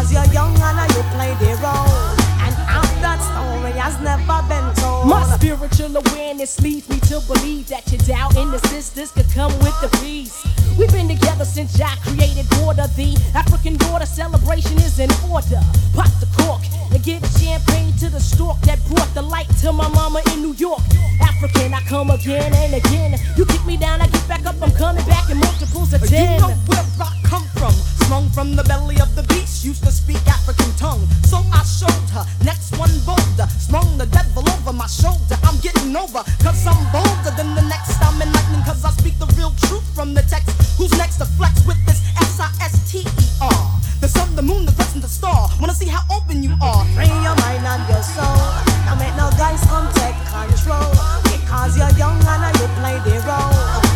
Because 0.06 0.28
you're 0.28 0.34
young 0.36 0.56
and 0.62 0.91
you 0.94 1.02
play 1.13 1.34
the 1.39 1.56
role. 1.63 2.13
And 2.46 2.54
out 2.70 2.86
that 3.02 3.18
story 3.26 3.72
has 3.72 4.00
never 4.02 4.48
been. 4.48 4.74
My 5.06 5.24
spiritual 5.38 5.96
awareness 5.96 6.60
leads 6.62 6.89
me 6.89 7.00
to 7.02 7.22
believe 7.28 7.68
that 7.68 7.91
your 7.91 8.02
doubt 8.10 8.34
the 8.34 8.58
sisters 8.70 9.12
could 9.12 9.30
come 9.30 9.54
with 9.60 9.76
the 9.82 9.89
peace. 10.02 10.34
We've 10.80 10.91
been 10.91 11.08
together 11.08 11.46
since 11.46 11.78
Jah 11.78 11.96
created 12.02 12.48
order. 12.65 12.88
The 12.98 13.13
African 13.36 13.78
daughter 13.78 14.08
celebration 14.08 14.78
is 14.78 14.98
in 14.98 15.12
order. 15.30 15.62
Pop 15.94 16.10
the 16.20 16.28
cork 16.41 16.62
and 16.91 17.04
give 17.04 17.22
champagne 17.38 17.94
to 18.02 18.10
the 18.10 18.20
stork 18.20 18.60
that 18.62 18.80
brought 18.89 19.13
the 19.13 19.22
light 19.22 19.50
to 19.62 19.72
my 19.72 19.88
mama 19.89 20.22
in 20.34 20.41
New 20.41 20.54
York. 20.54 20.82
African, 21.22 21.74
I 21.74 21.82
come 21.82 22.10
again 22.10 22.54
and 22.54 22.74
again. 22.74 23.20
You 23.38 23.46
kick 23.46 23.63
me 23.65 23.78
down, 23.78 24.02
I 24.02 24.08
get 24.08 24.28
back 24.28 24.46
up. 24.46 24.56
I'm 24.62 24.72
coming 24.72 25.06
back 25.06 25.30
in 25.30 25.38
multiples 25.38 25.94
of 25.94 26.02
ten. 26.08 26.36
You 26.36 26.41
know 26.41 26.54
where 26.65 26.86
I 27.00 27.13
come 27.24 27.46
from, 27.54 27.74
sprung 28.02 28.30
from 28.30 28.56
the 28.56 28.63
belly 28.63 29.00
of 29.00 29.13
the 29.15 29.24
beast. 29.24 29.63
Used 29.63 29.84
to 29.84 29.91
speak 29.91 30.22
African 30.28 30.72
tongue, 30.78 31.06
so 31.24 31.38
I 31.54 31.63
showed 31.63 32.10
her. 32.10 32.26
Next 32.44 32.78
one 32.78 32.94
bolder, 33.06 33.48
sprung 33.60 33.98
the 33.98 34.06
devil 34.08 34.44
over 34.50 34.74
my 34.74 34.88
shoulder. 35.01 35.38
I'm 35.43 35.58
getting 35.60 35.95
over, 35.95 36.23
cause 36.39 36.63
I'm 36.65 36.79
bolder 36.91 37.34
than 37.36 37.55
the 37.55 37.65
next. 37.67 37.99
I'm 37.99 38.21
enlightening, 38.21 38.63
cause 38.63 38.84
I 38.86 38.91
speak 38.95 39.19
the 39.19 39.27
real 39.36 39.51
truth 39.67 39.86
from 39.95 40.13
the 40.13 40.23
text. 40.23 40.51
Who's 40.77 40.91
next 40.97 41.17
to 41.17 41.25
flex 41.38 41.65
with 41.67 41.79
this 41.86 41.99
S 42.17 42.39
I 42.39 42.49
S 42.63 42.75
T 42.89 43.03
E 43.03 43.25
R? 43.41 43.60
The 44.01 44.08
sun, 44.08 44.36
the 44.36 44.41
moon, 44.41 44.65
the 44.65 44.71
crescent, 44.73 45.01
the 45.03 45.10
star. 45.10 45.49
Wanna 45.60 45.73
see 45.73 45.88
how 45.88 46.03
open 46.15 46.43
you 46.43 46.53
are? 46.62 46.84
Free 46.95 47.12
your 47.25 47.36
mind 47.43 47.65
and 47.65 47.84
your 47.89 48.03
soul. 48.03 48.39
Don't 48.88 48.99
make 48.99 49.15
no 49.19 49.27
guys 49.36 49.62
come 49.67 49.88
take 49.99 50.15
control. 50.31 50.91
Because 51.27 51.77
you're 51.77 51.95
young 51.97 52.19
and 52.21 52.55
you 52.60 52.67
play 52.79 52.97
the 53.03 53.15
role. 53.27 53.51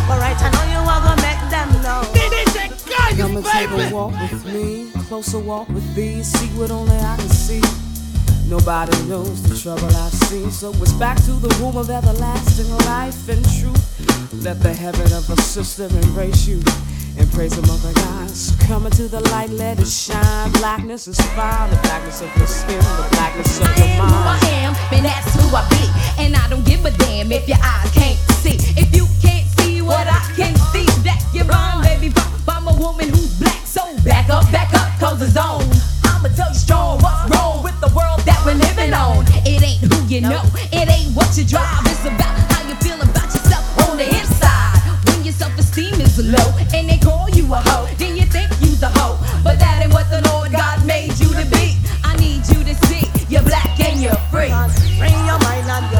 But 0.08 0.18
right 0.20 0.36
I 0.36 0.48
know 0.52 0.66
you 0.74 0.80
are 0.84 1.00
gonna 1.04 1.22
make 1.22 1.42
them 1.48 1.68
know. 1.82 2.02
Come 3.16 3.36
and 3.36 3.44
take 3.44 3.70
a 3.70 3.94
walk 3.94 4.12
with 4.32 4.44
me, 4.46 4.90
closer 5.08 5.38
walk 5.38 5.68
with 5.68 5.94
thee, 5.94 6.22
see 6.22 6.46
what 6.58 6.70
only 6.70 6.96
I 6.96 7.16
can 7.16 7.28
see. 7.28 7.89
Nobody 8.50 9.00
knows 9.06 9.40
the 9.44 9.54
trouble 9.54 9.86
I've 9.94 10.12
seen, 10.26 10.50
so 10.50 10.70
it's 10.82 10.92
back 10.94 11.16
to 11.22 11.30
the 11.38 11.48
room 11.62 11.76
of 11.76 11.88
everlasting 11.88 12.68
life 12.84 13.28
and 13.28 13.38
truth. 13.46 13.78
Let 14.42 14.60
the 14.60 14.74
heaven 14.74 15.06
of 15.12 15.30
a 15.30 15.40
sister 15.40 15.84
embrace 15.86 16.48
you 16.48 16.58
and 17.16 17.30
praise 17.30 17.54
the 17.54 17.62
mother 17.70 17.94
gods. 17.94 18.56
Coming 18.66 18.90
to 18.98 19.06
the 19.06 19.20
light, 19.30 19.50
let 19.50 19.78
it 19.78 19.86
shine. 19.86 20.50
Blackness 20.58 21.06
is 21.06 21.20
fine, 21.38 21.70
the 21.70 21.76
blackness 21.86 22.22
of 22.22 22.36
your 22.36 22.48
skin, 22.48 22.82
the 22.98 23.06
blackness 23.12 23.60
of 23.60 23.70
your 23.70 23.86
Who 23.86 24.18
I 24.26 24.40
am, 24.66 24.74
and 24.98 25.04
that's 25.06 25.30
who 25.38 25.46
I 25.54 25.62
be. 25.70 25.86
And 26.18 26.34
I 26.34 26.48
don't 26.50 26.66
give 26.66 26.84
a 26.84 26.90
damn 26.90 27.30
if 27.30 27.46
your 27.46 27.58
eyes 27.62 27.88
can't 27.92 28.18
see. 28.42 28.58
If 28.74 28.90
you 28.90 29.06
can't 29.22 29.46
see 29.60 29.80
what 29.80 30.08
I 30.10 30.26
can 30.34 30.56
see, 30.74 30.90
that 31.06 31.22
you're 31.32 31.46
wrong, 31.46 31.84
baby. 31.84 32.12
I'm 32.48 32.66
a 32.66 32.74
woman 32.74 33.10
who's 33.10 33.38
black, 33.38 33.64
so 33.64 33.86
back 34.02 34.28
up, 34.28 34.42
back 34.50 34.74
up, 34.74 34.90
cause 34.98 35.22
it's 35.22 35.36
on. 35.36 35.62
I'ma 36.02 36.34
tell 36.34 36.48
you 36.48 36.58
strong 36.58 36.98
what's 36.98 37.30
wrong 37.30 37.62
with 37.62 37.78
the 37.80 37.88
world 37.94 38.19
living 38.80 38.94
on. 38.94 39.24
It 39.44 39.62
ain't 39.62 39.92
who 39.92 40.06
you 40.06 40.20
know, 40.20 40.42
it 40.72 40.88
ain't 40.88 41.14
what 41.14 41.36
you 41.36 41.44
drive. 41.44 41.84
It's 41.86 42.04
about 42.04 42.36
how 42.52 42.68
you 42.68 42.74
feel 42.76 43.00
about 43.00 43.24
yourself 43.24 43.64
on 43.88 43.96
the 43.96 44.08
inside. 44.08 44.80
When 45.06 45.24
your 45.24 45.34
self-esteem 45.34 46.00
is 46.00 46.18
low 46.18 46.50
and 46.74 46.88
they 46.88 46.98
call 46.98 47.28
you 47.30 47.44
a 47.52 47.58
hoe, 47.58 47.88
then 47.96 48.16
you 48.16 48.24
think 48.24 48.50
you's 48.60 48.82
a 48.82 48.88
hoe. 48.88 49.18
But 49.44 49.58
that 49.58 49.82
ain't 49.82 49.92
what 49.92 50.08
the 50.10 50.20
Lord 50.30 50.52
God 50.52 50.84
made 50.86 51.12
you 51.18 51.28
to 51.28 51.44
be. 51.50 51.76
I 52.04 52.16
need 52.16 52.46
you 52.48 52.64
to 52.64 52.74
see 52.86 53.04
you're 53.28 53.42
black 53.42 53.78
and 53.80 54.00
you're 54.00 54.20
free. 54.32 54.52
Free 54.98 55.16
your 55.28 55.38
mind 55.44 55.68
and 55.68 55.86
your 55.92 55.99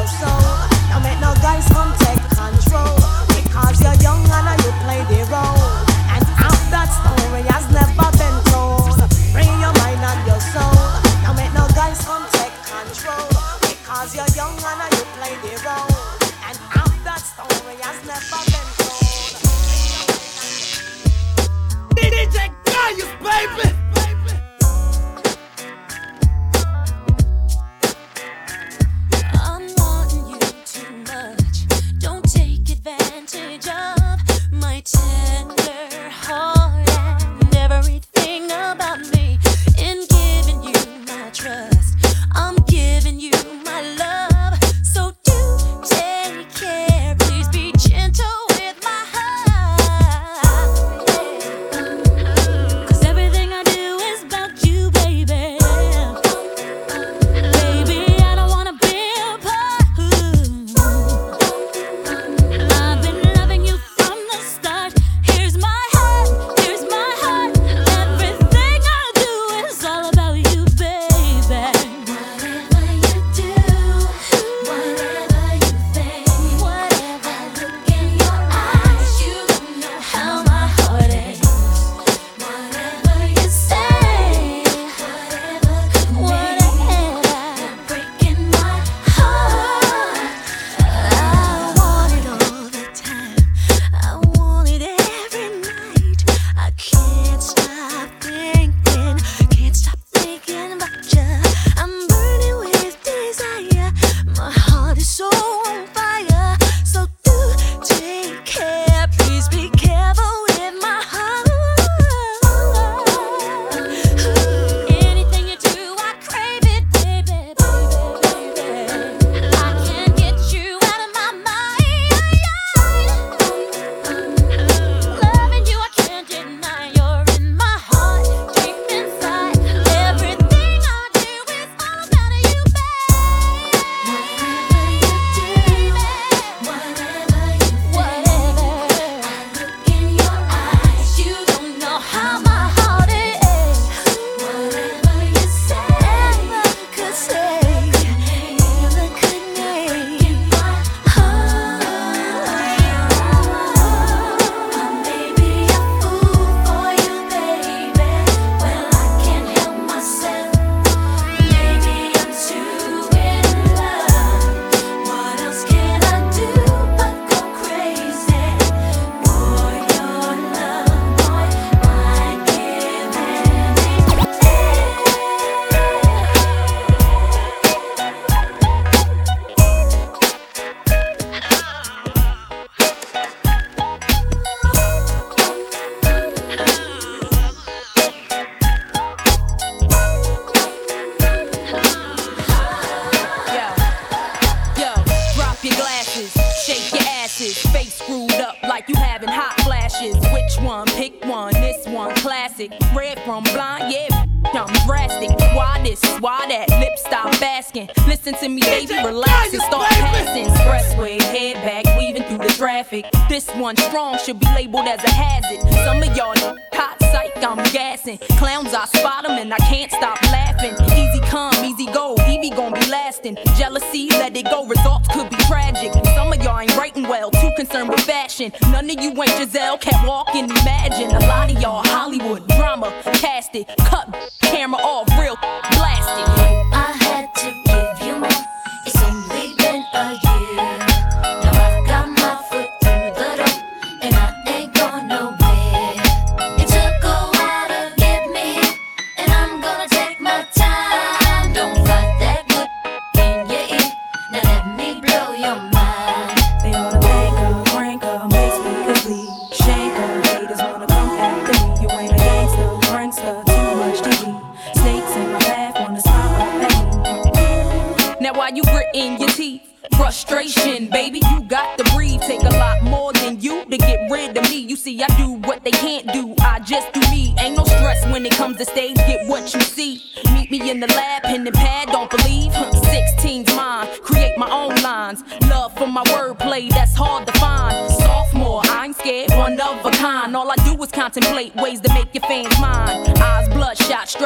ain't 229.23 229.37
Giselle, 229.37 229.77
can't 229.77 230.07
walk 230.07 230.29
and 230.35 230.49
imagine. 230.49 231.11
A 231.11 231.19
lot 231.27 231.51
of 231.51 231.61
y'all 231.61 231.83
Hollywood 231.85 232.47
drama, 232.47 232.91
cast 233.13 233.55
it, 233.55 233.67
cut 233.79 234.31
camera 234.41 234.79
off, 234.81 235.07
real 235.19 235.35
blasted. 235.37 236.80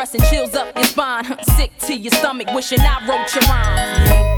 pressing 0.06 0.22
chills 0.30 0.56
up 0.56 0.76
your 0.76 0.86
spine. 0.86 1.26
Sick 1.56 1.76
to 1.80 1.96
your 1.96 2.12
stomach, 2.12 2.48
wishing 2.54 2.80
I 2.80 3.08
wrote 3.08 3.34
your 3.34 3.44
rhyme. 3.50 4.35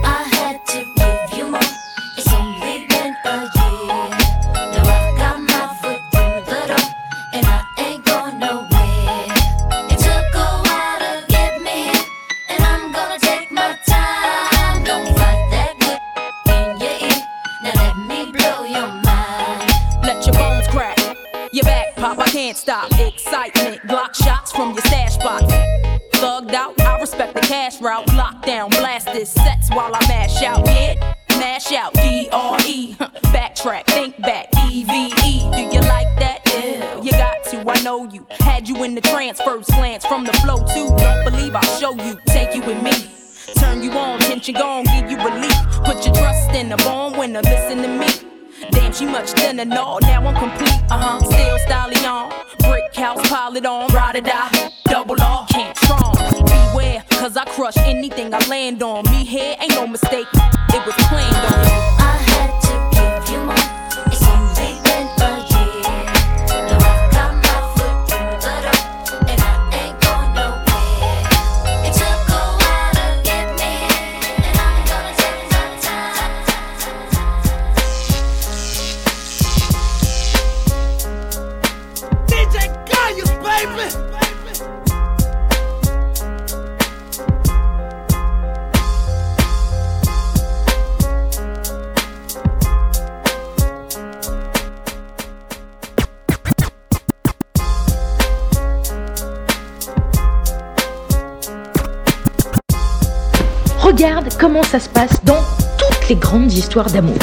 Regarde 103.87 104.27
comment 104.37 104.63
ça 104.63 104.81
se 104.81 104.89
passe 104.89 105.23
dans 105.23 105.39
toutes 105.77 106.09
les 106.09 106.15
grandes 106.17 106.51
histoires 106.51 106.91
d'amour. 106.91 107.17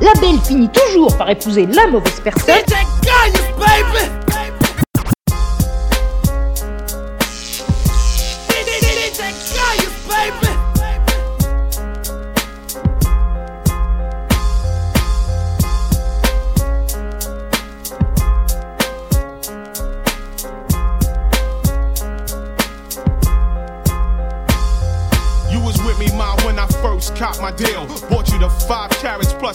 La 0.00 0.12
belle 0.20 0.38
finit 0.46 0.68
toujours 0.68 1.16
par 1.16 1.28
épouser 1.28 1.66
la 1.66 1.88
mauvaise 1.88 2.20
personne. 2.22 2.54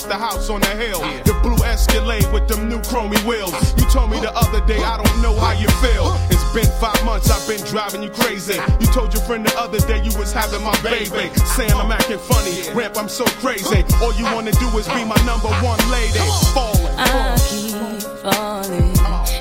the 0.03 0.15
house 0.15 0.49
on 0.49 0.61
the 0.61 0.73
hill. 0.75 1.01
The 1.23 1.33
blue 1.41 1.57
Escalade 1.65 2.31
with 2.31 2.47
them 2.47 2.69
new 2.69 2.79
chromey 2.79 3.19
wheels. 3.25 3.53
You 3.77 3.85
told 3.89 4.11
me 4.11 4.19
the 4.19 4.31
other 4.35 4.65
day, 4.65 4.81
I 4.83 4.97
don't 4.97 5.21
know 5.21 5.35
how 5.35 5.51
you 5.51 5.67
feel. 5.83 6.15
It's 6.29 6.43
been 6.53 6.69
five 6.79 7.03
months, 7.03 7.29
I've 7.29 7.45
been 7.47 7.65
driving 7.67 8.03
you 8.03 8.09
crazy. 8.09 8.59
You 8.79 8.87
told 8.87 9.13
your 9.13 9.23
friend 9.23 9.45
the 9.45 9.55
other 9.57 9.79
day 9.79 10.01
you 10.03 10.17
was 10.17 10.31
having 10.31 10.63
my 10.63 10.75
baby. 10.81 11.33
Saying 11.55 11.73
I'm 11.73 11.91
acting 11.91 12.19
funny, 12.19 12.69
ramp, 12.73 12.97
I'm 12.97 13.09
so 13.09 13.25
crazy. 13.43 13.83
All 14.01 14.13
you 14.13 14.25
wanna 14.25 14.51
do 14.53 14.67
is 14.77 14.87
be 14.89 15.03
my 15.05 15.19
number 15.25 15.49
one 15.65 15.79
lady. 15.89 16.19
Falling. 16.53 16.95
I 16.97 17.37
keep 17.49 18.01
falling 18.23 18.93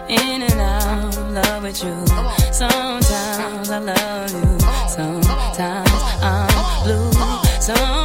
in 0.09 0.43
and 0.43 0.61
out 0.61 1.17
of 1.17 1.31
love 1.31 1.63
with 1.63 1.83
you. 1.85 1.97
Sometimes 2.53 3.71
I 3.71 3.79
love 3.79 4.33
you, 4.33 4.61
sometimes 4.89 5.91
I'm 6.23 6.85
blue. 6.85 7.13
Sometimes 7.61 7.98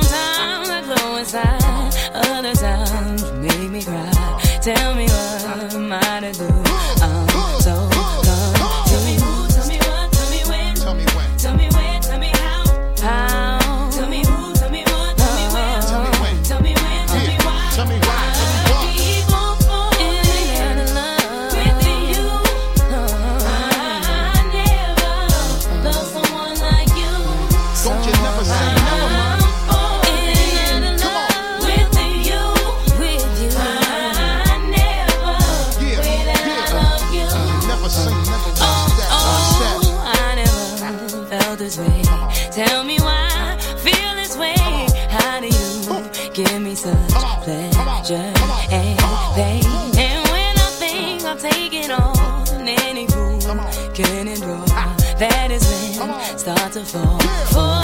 Start 56.73 56.87
to 56.87 56.91
fall 56.91 57.19
for 57.19 57.82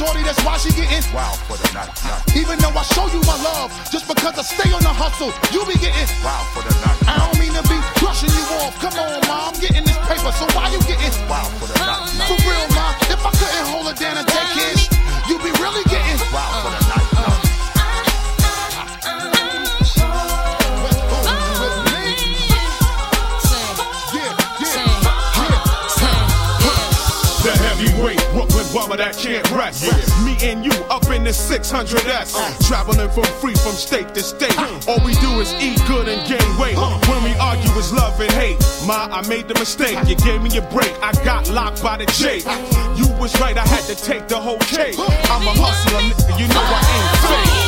shorty, 0.00 0.22
that's 0.24 0.40
why 0.40 0.56
she 0.56 0.72
getting 0.72 1.04
wild 1.12 1.36
for 1.44 1.60
the 1.60 1.68
night. 1.76 1.92
Even 2.32 2.56
though 2.64 2.72
I 2.72 2.84
show 2.96 3.04
you 3.12 3.20
my 3.28 3.36
love, 3.44 3.68
just 3.92 4.08
because 4.08 4.32
I 4.32 4.44
stay 4.48 4.72
on 4.72 4.80
the 4.80 4.88
hustle, 4.88 5.28
you 5.52 5.60
be 5.68 5.76
getting 5.76 6.08
wild 6.24 6.48
for 6.56 6.64
the 6.64 6.72
night. 6.80 6.96
I 7.04 7.20
don't 7.20 7.36
mean 7.36 7.52
to 7.52 7.64
be 7.68 7.76
brushing 8.00 8.32
you 8.32 8.44
off. 8.64 8.72
Come 8.80 8.96
on, 8.96 9.20
ma, 9.28 9.52
I'm 9.52 9.56
getting 9.60 9.84
this 9.84 10.00
paper, 10.08 10.32
so 10.32 10.48
why 10.56 10.72
you 10.72 10.80
getting 10.88 11.12
wild 11.28 11.52
for 11.60 11.68
the 11.68 11.76
night? 11.84 12.00
For 12.24 12.38
real, 12.48 12.66
ma, 12.72 12.96
if 13.12 13.20
I 13.20 13.30
couldn't 13.36 13.66
hold 13.68 13.92
her 13.92 13.96
down 14.00 14.16
and 14.16 14.24
take 14.24 14.50
care, 14.56 14.79
rest. 29.60 29.84
Me 30.24 30.36
and 30.42 30.64
you 30.64 30.72
up 30.88 31.04
in 31.10 31.24
the 31.24 31.30
600S. 31.30 32.34
Uh. 32.34 32.66
Traveling 32.66 33.10
from 33.10 33.24
free 33.40 33.54
from 33.54 33.72
state 33.72 34.14
to 34.14 34.22
state. 34.22 34.58
Uh. 34.58 34.80
All 34.88 35.00
we 35.04 35.12
do 35.14 35.30
is 35.40 35.52
eat 35.54 35.80
good 35.86 36.08
and 36.08 36.20
gain 36.26 36.50
weight. 36.58 36.76
Uh. 36.76 36.98
When 37.10 37.22
we 37.22 37.32
argue, 37.38 37.70
it's 37.78 37.92
love 37.92 38.18
and 38.20 38.32
hate. 38.32 38.58
Ma, 38.86 39.08
I 39.10 39.26
made 39.28 39.48
the 39.48 39.54
mistake. 39.54 39.96
You 40.08 40.16
gave 40.16 40.42
me 40.42 40.56
a 40.56 40.62
break. 40.72 40.92
I 41.02 41.12
got 41.24 41.50
locked 41.50 41.82
by 41.82 41.96
the 41.98 42.06
J. 42.06 42.40
You 42.96 43.06
was 43.20 43.38
right, 43.40 43.56
I 43.56 43.66
had 43.66 43.84
to 43.84 43.96
take 43.96 44.28
the 44.28 44.36
whole 44.36 44.58
cake. 44.58 44.96
I'm 44.98 45.46
a 45.46 45.54
hustler, 45.60 46.00
nigga. 46.00 46.40
You 46.40 46.46
know 46.48 46.64
I 46.64 46.80
ain't 46.96 47.48
fake. 47.48 47.59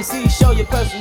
You 0.00 0.04
see, 0.04 0.28
show 0.30 0.52
your 0.52 0.64
personality, 0.64 0.99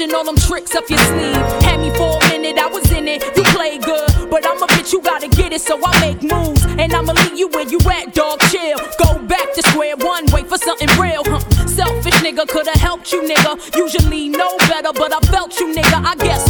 pushing 0.00 0.14
all 0.14 0.24
them 0.24 0.36
tricks 0.36 0.74
up 0.74 0.88
your 0.88 0.98
sleeve. 0.98 1.36
Had 1.62 1.80
me 1.80 1.90
for 1.90 2.16
a 2.16 2.28
minute, 2.28 2.56
I 2.58 2.66
was 2.68 2.90
in 2.90 3.06
it. 3.06 3.22
You 3.36 3.42
play 3.52 3.78
good, 3.78 4.30
but 4.30 4.46
I'm 4.46 4.62
a 4.62 4.66
bitch, 4.66 4.92
you 4.92 5.02
gotta 5.02 5.28
get 5.28 5.52
it, 5.52 5.60
so 5.60 5.78
I 5.84 5.92
make 6.00 6.22
moves. 6.22 6.64
And 6.64 6.92
I'ma 6.92 7.12
leave 7.12 7.38
you 7.38 7.48
where 7.48 7.68
you 7.68 7.78
at, 7.90 8.14
dog, 8.14 8.40
chill. 8.50 8.78
Go 8.98 9.18
back 9.26 9.52
to 9.54 9.62
square 9.68 9.96
one, 9.96 10.24
wait 10.32 10.46
for 10.48 10.56
something 10.56 10.88
real. 10.98 11.22
Huh. 11.26 11.40
Selfish 11.66 12.14
nigga, 12.24 12.48
coulda 12.48 12.76
helped 12.78 13.12
you, 13.12 13.22
nigga. 13.22 13.76
Usually 13.76 14.28
know 14.28 14.56
better, 14.70 14.92
but 14.92 15.12
I 15.12 15.20
felt 15.32 15.58
you, 15.60 15.74
nigga. 15.74 16.04
I 16.04 16.14
guess 16.16 16.49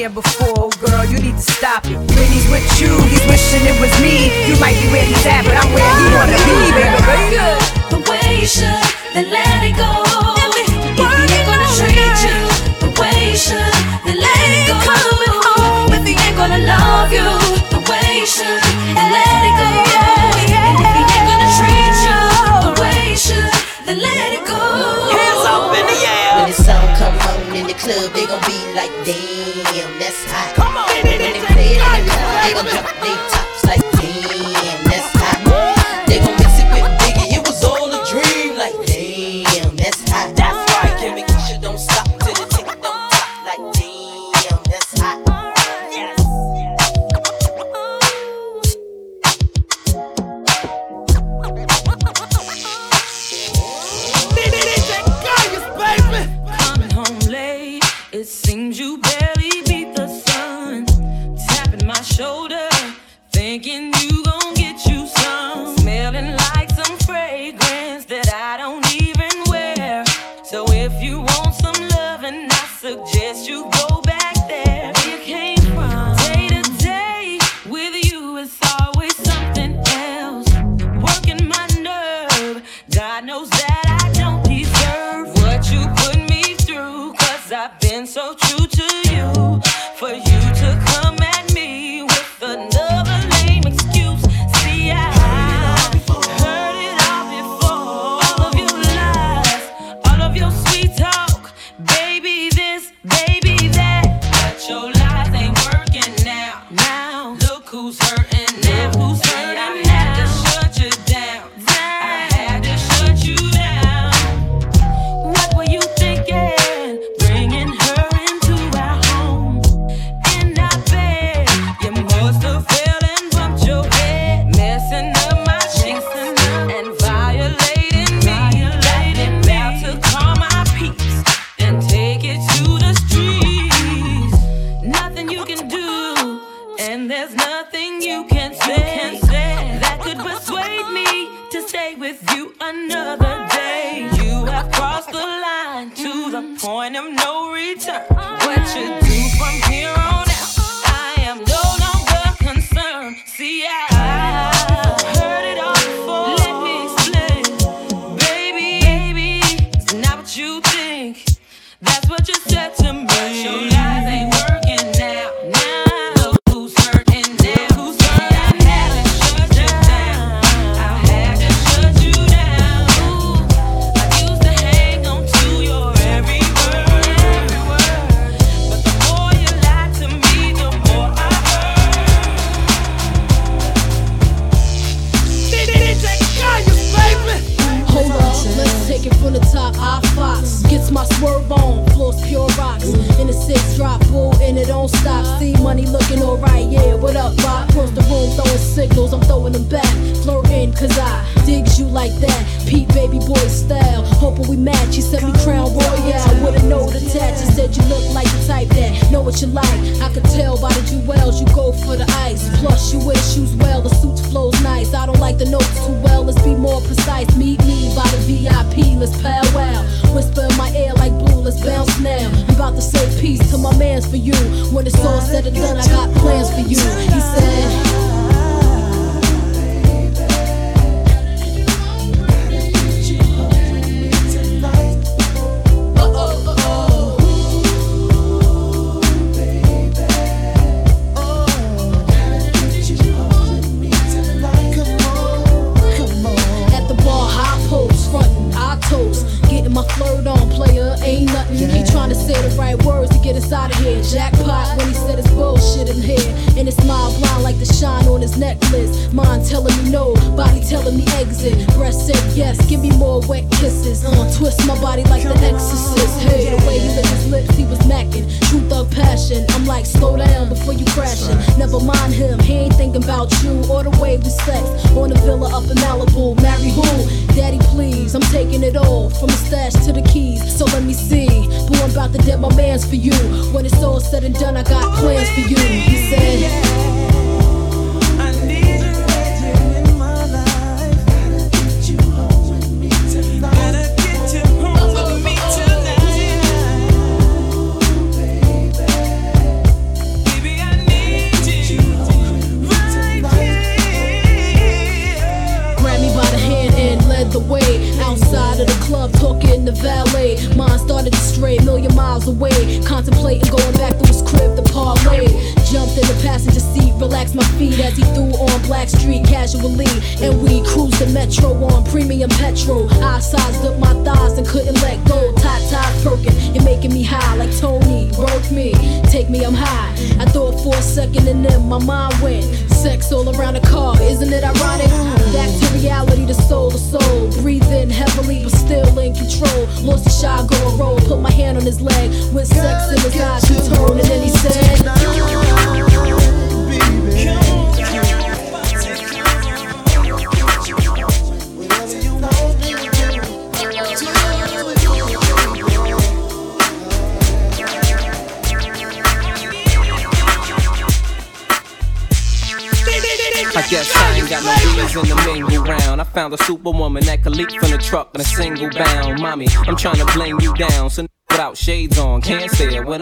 there 0.00 0.08
before, 0.08 0.49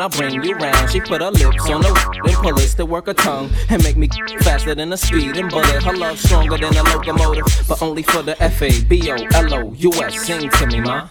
I 0.08 0.16
bring 0.16 0.42
you 0.42 0.54
round. 0.54 0.90
She 0.90 1.00
put 1.00 1.20
her 1.20 1.30
lips 1.30 1.68
on 1.68 1.82
the 1.82 2.20
then 2.24 2.34
pull 2.36 2.58
it 2.58 2.68
to 2.76 2.86
work 2.86 3.06
her 3.06 3.14
tongue 3.14 3.50
and 3.68 3.82
make 3.82 3.96
me 3.96 4.08
faster 4.40 4.74
than 4.74 4.92
a 4.92 4.96
speeding 4.96 5.48
bullet. 5.48 5.82
Her 5.82 5.94
love 5.94 6.18
stronger 6.18 6.56
than 6.56 6.74
a 6.76 6.82
locomotive, 6.82 7.44
but 7.68 7.82
only 7.82 8.02
for 8.02 8.22
the 8.22 8.40
F 8.42 8.62
A 8.62 8.80
B 8.84 9.10
O 9.10 9.14
L 9.14 9.54
O 9.54 9.72
U 9.74 9.92
S. 10.02 10.26
Sing 10.26 10.48
to 10.48 10.66
me, 10.66 10.80
ma. 10.80 11.08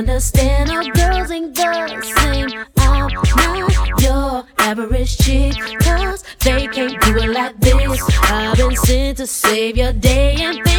Understand. 0.00 0.70
All 0.70 0.88
girls 0.92 1.30
ain't 1.30 1.54
the 1.54 2.02
same. 2.02 2.64
I'm 2.78 3.08
not 3.08 4.00
your 4.00 4.46
average 4.56 5.18
chick. 5.18 5.54
Cause 5.80 6.24
they 6.40 6.66
can't 6.68 6.98
do 7.02 7.16
it 7.18 7.30
like 7.30 7.60
this. 7.60 8.02
I've 8.22 8.56
been 8.56 8.76
sent 8.76 9.18
to 9.18 9.26
save 9.26 9.76
your 9.76 9.92
day, 9.92 10.36
and 10.38 10.69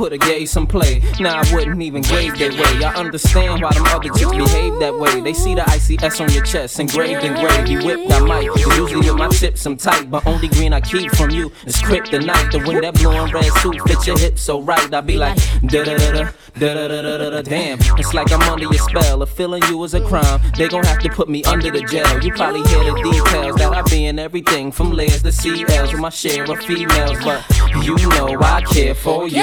would've 0.00 0.20
gave 0.20 0.48
some 0.48 0.66
play. 0.66 1.02
Nah, 1.20 1.42
I 1.42 1.54
wouldn't 1.54 1.82
even 1.82 2.00
gave 2.02 2.38
their 2.38 2.50
way. 2.50 2.84
I 2.84 2.94
understand 2.94 3.62
why 3.62 3.70
them 3.72 3.84
other 3.84 4.08
chicks 4.08 4.30
behave 4.30 4.78
that 4.80 4.98
way. 4.98 5.20
They 5.20 5.34
see 5.34 5.54
the 5.54 5.60
ICS 5.60 6.20
on 6.22 6.32
your 6.32 6.42
chest, 6.42 6.80
engraved 6.80 7.22
in 7.22 7.34
gravy, 7.34 7.76
whipped. 7.76 8.10
I 8.10 8.20
might. 8.20 8.44
Usually 8.44 8.96
with 8.96 9.16
my 9.16 9.28
tips, 9.28 9.66
I'm 9.66 9.76
tight. 9.76 10.10
But 10.10 10.26
only 10.26 10.48
green 10.48 10.72
I 10.72 10.80
keep 10.80 11.12
from 11.12 11.30
you 11.30 11.52
is 11.66 11.76
kryptonite. 11.76 12.50
The 12.50 12.66
wind 12.66 12.82
that 12.82 12.94
blue 12.94 13.10
and 13.10 13.32
red 13.32 13.52
suit 13.60 13.80
fit 13.86 14.06
your 14.06 14.18
hips 14.18 14.40
so 14.40 14.62
right. 14.62 14.92
I 14.92 15.00
be 15.02 15.16
like, 15.18 15.36
da 15.66 15.84
da 15.84 15.96
da. 15.98 16.30
Da 16.58 16.74
da 16.74 16.88
da 16.88 17.02
da 17.02 17.16
da 17.18 17.30
da 17.30 17.42
damn. 17.42 17.78
It's 17.98 18.12
like 18.12 18.32
I'm 18.32 18.42
under 18.42 18.64
your 18.64 18.74
spell. 18.74 19.22
If 19.22 19.30
feeling 19.30 19.62
you 19.64 19.82
is 19.84 19.94
a 19.94 20.00
crime, 20.00 20.40
they 20.56 20.68
gon' 20.68 20.84
have 20.84 20.98
to 21.00 21.08
put 21.08 21.28
me 21.28 21.44
under 21.44 21.70
the 21.70 21.82
jail. 21.82 22.22
You 22.22 22.32
probably 22.32 22.62
hear 22.68 22.84
the 22.84 23.00
details 23.02 23.56
that 23.56 23.72
I 23.72 23.82
be 23.82 24.06
in 24.06 24.18
everything 24.18 24.72
from 24.72 24.90
layers 24.90 25.22
to 25.22 25.28
CLs 25.28 25.92
with 25.92 26.00
my 26.00 26.10
share 26.10 26.50
of 26.50 26.58
females. 26.58 27.18
But 27.24 27.44
you 27.82 27.96
know 27.96 28.38
I 28.40 28.62
care 28.62 28.94
for 28.94 29.28
you. 29.28 29.40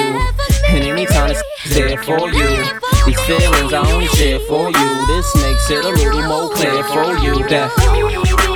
And 0.69 0.83
anytime 0.83 1.31
it's 1.31 1.73
there 1.73 2.01
for 2.03 2.29
you. 2.29 2.63
These 3.05 3.19
feelings 3.21 3.73
I 3.73 3.91
only 3.91 4.07
share 4.07 4.39
for 4.41 4.69
you. 4.69 5.07
This 5.07 5.35
makes 5.35 5.69
it 5.69 5.85
a 5.85 5.89
little 5.89 6.27
more 6.27 6.49
clear 6.49 6.83
for 6.83 7.17
you 7.23 7.47
that. 7.49 8.46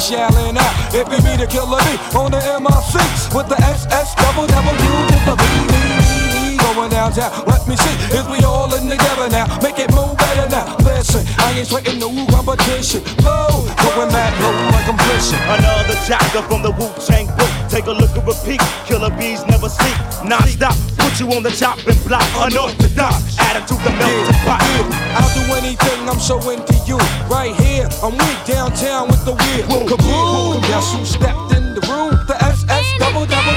be 0.00 0.14
yelling 0.14 0.56
out. 0.56 0.94
It 0.94 1.06
be 1.08 1.16
me, 1.24 1.36
the 1.36 1.46
killer 1.46 1.78
bee 1.84 1.98
on 2.16 2.30
the 2.32 2.40
MIC 2.40 3.34
with 3.34 3.48
the 3.48 3.58
SS 3.60 4.14
double 4.16 4.46
double 4.46 4.72
U 4.72 4.94
with 5.12 5.24
the 5.28 5.36
B. 5.36 6.56
Going 6.74 6.90
downtown, 6.90 7.44
let 7.46 7.66
me 7.66 7.76
see, 7.76 7.96
is 8.16 8.26
we 8.28 8.44
all 8.44 8.72
in 8.74 8.88
together 8.88 9.28
now. 9.28 9.46
Make 9.60 9.78
it 9.78 9.92
move 9.92 10.16
better 10.16 10.48
now. 10.48 10.76
Listen, 10.84 11.26
I 11.38 11.58
ain't 11.58 11.68
sweating 11.68 11.98
no 11.98 12.08
competition. 12.30 13.02
Blow, 13.18 13.66
going 13.76 14.10
that 14.10 14.32
low 14.40 14.54
like 14.72 14.88
I'm 14.88 14.98
fishing. 15.10 15.42
Another 15.44 15.98
chapter 16.06 16.42
from 16.48 16.62
the 16.62 16.70
Wu 16.70 16.88
Tang 17.04 17.26
book 17.36 17.59
Take 17.70 17.86
a 17.86 17.92
look 17.92 18.10
at 18.10 18.26
a 18.26 18.34
peek. 18.44 18.60
Killer 18.84 19.10
bees 19.16 19.46
never 19.46 19.68
sleep. 19.68 19.96
Non 20.26 20.42
stop. 20.48 20.74
Put 20.98 21.20
you 21.20 21.30
on 21.30 21.44
the 21.44 21.50
chopping 21.50 21.96
block. 22.02 22.26
Unorthodox. 22.34 23.38
Attitude 23.38 23.78
to 23.78 23.90
melt 23.94 24.26
the 24.26 24.34
pot. 24.42 24.60
I'll 25.14 25.30
do 25.38 25.54
anything 25.54 26.08
I'm 26.08 26.18
showing 26.18 26.64
to 26.66 26.74
you. 26.86 26.98
Right 27.30 27.54
here, 27.54 27.88
I'm 28.02 28.18
with 28.18 28.44
downtown 28.44 29.06
with 29.06 29.24
the 29.24 29.38
weird 29.38 29.70
Kaboom! 29.86 30.60
Guess 30.62 30.94
who 30.94 31.04
stepped 31.04 31.54
in 31.54 31.74
the 31.74 31.82
room? 31.86 32.18
The 32.26 32.34
SS 32.42 32.98
double 32.98 33.24
double 33.26 33.54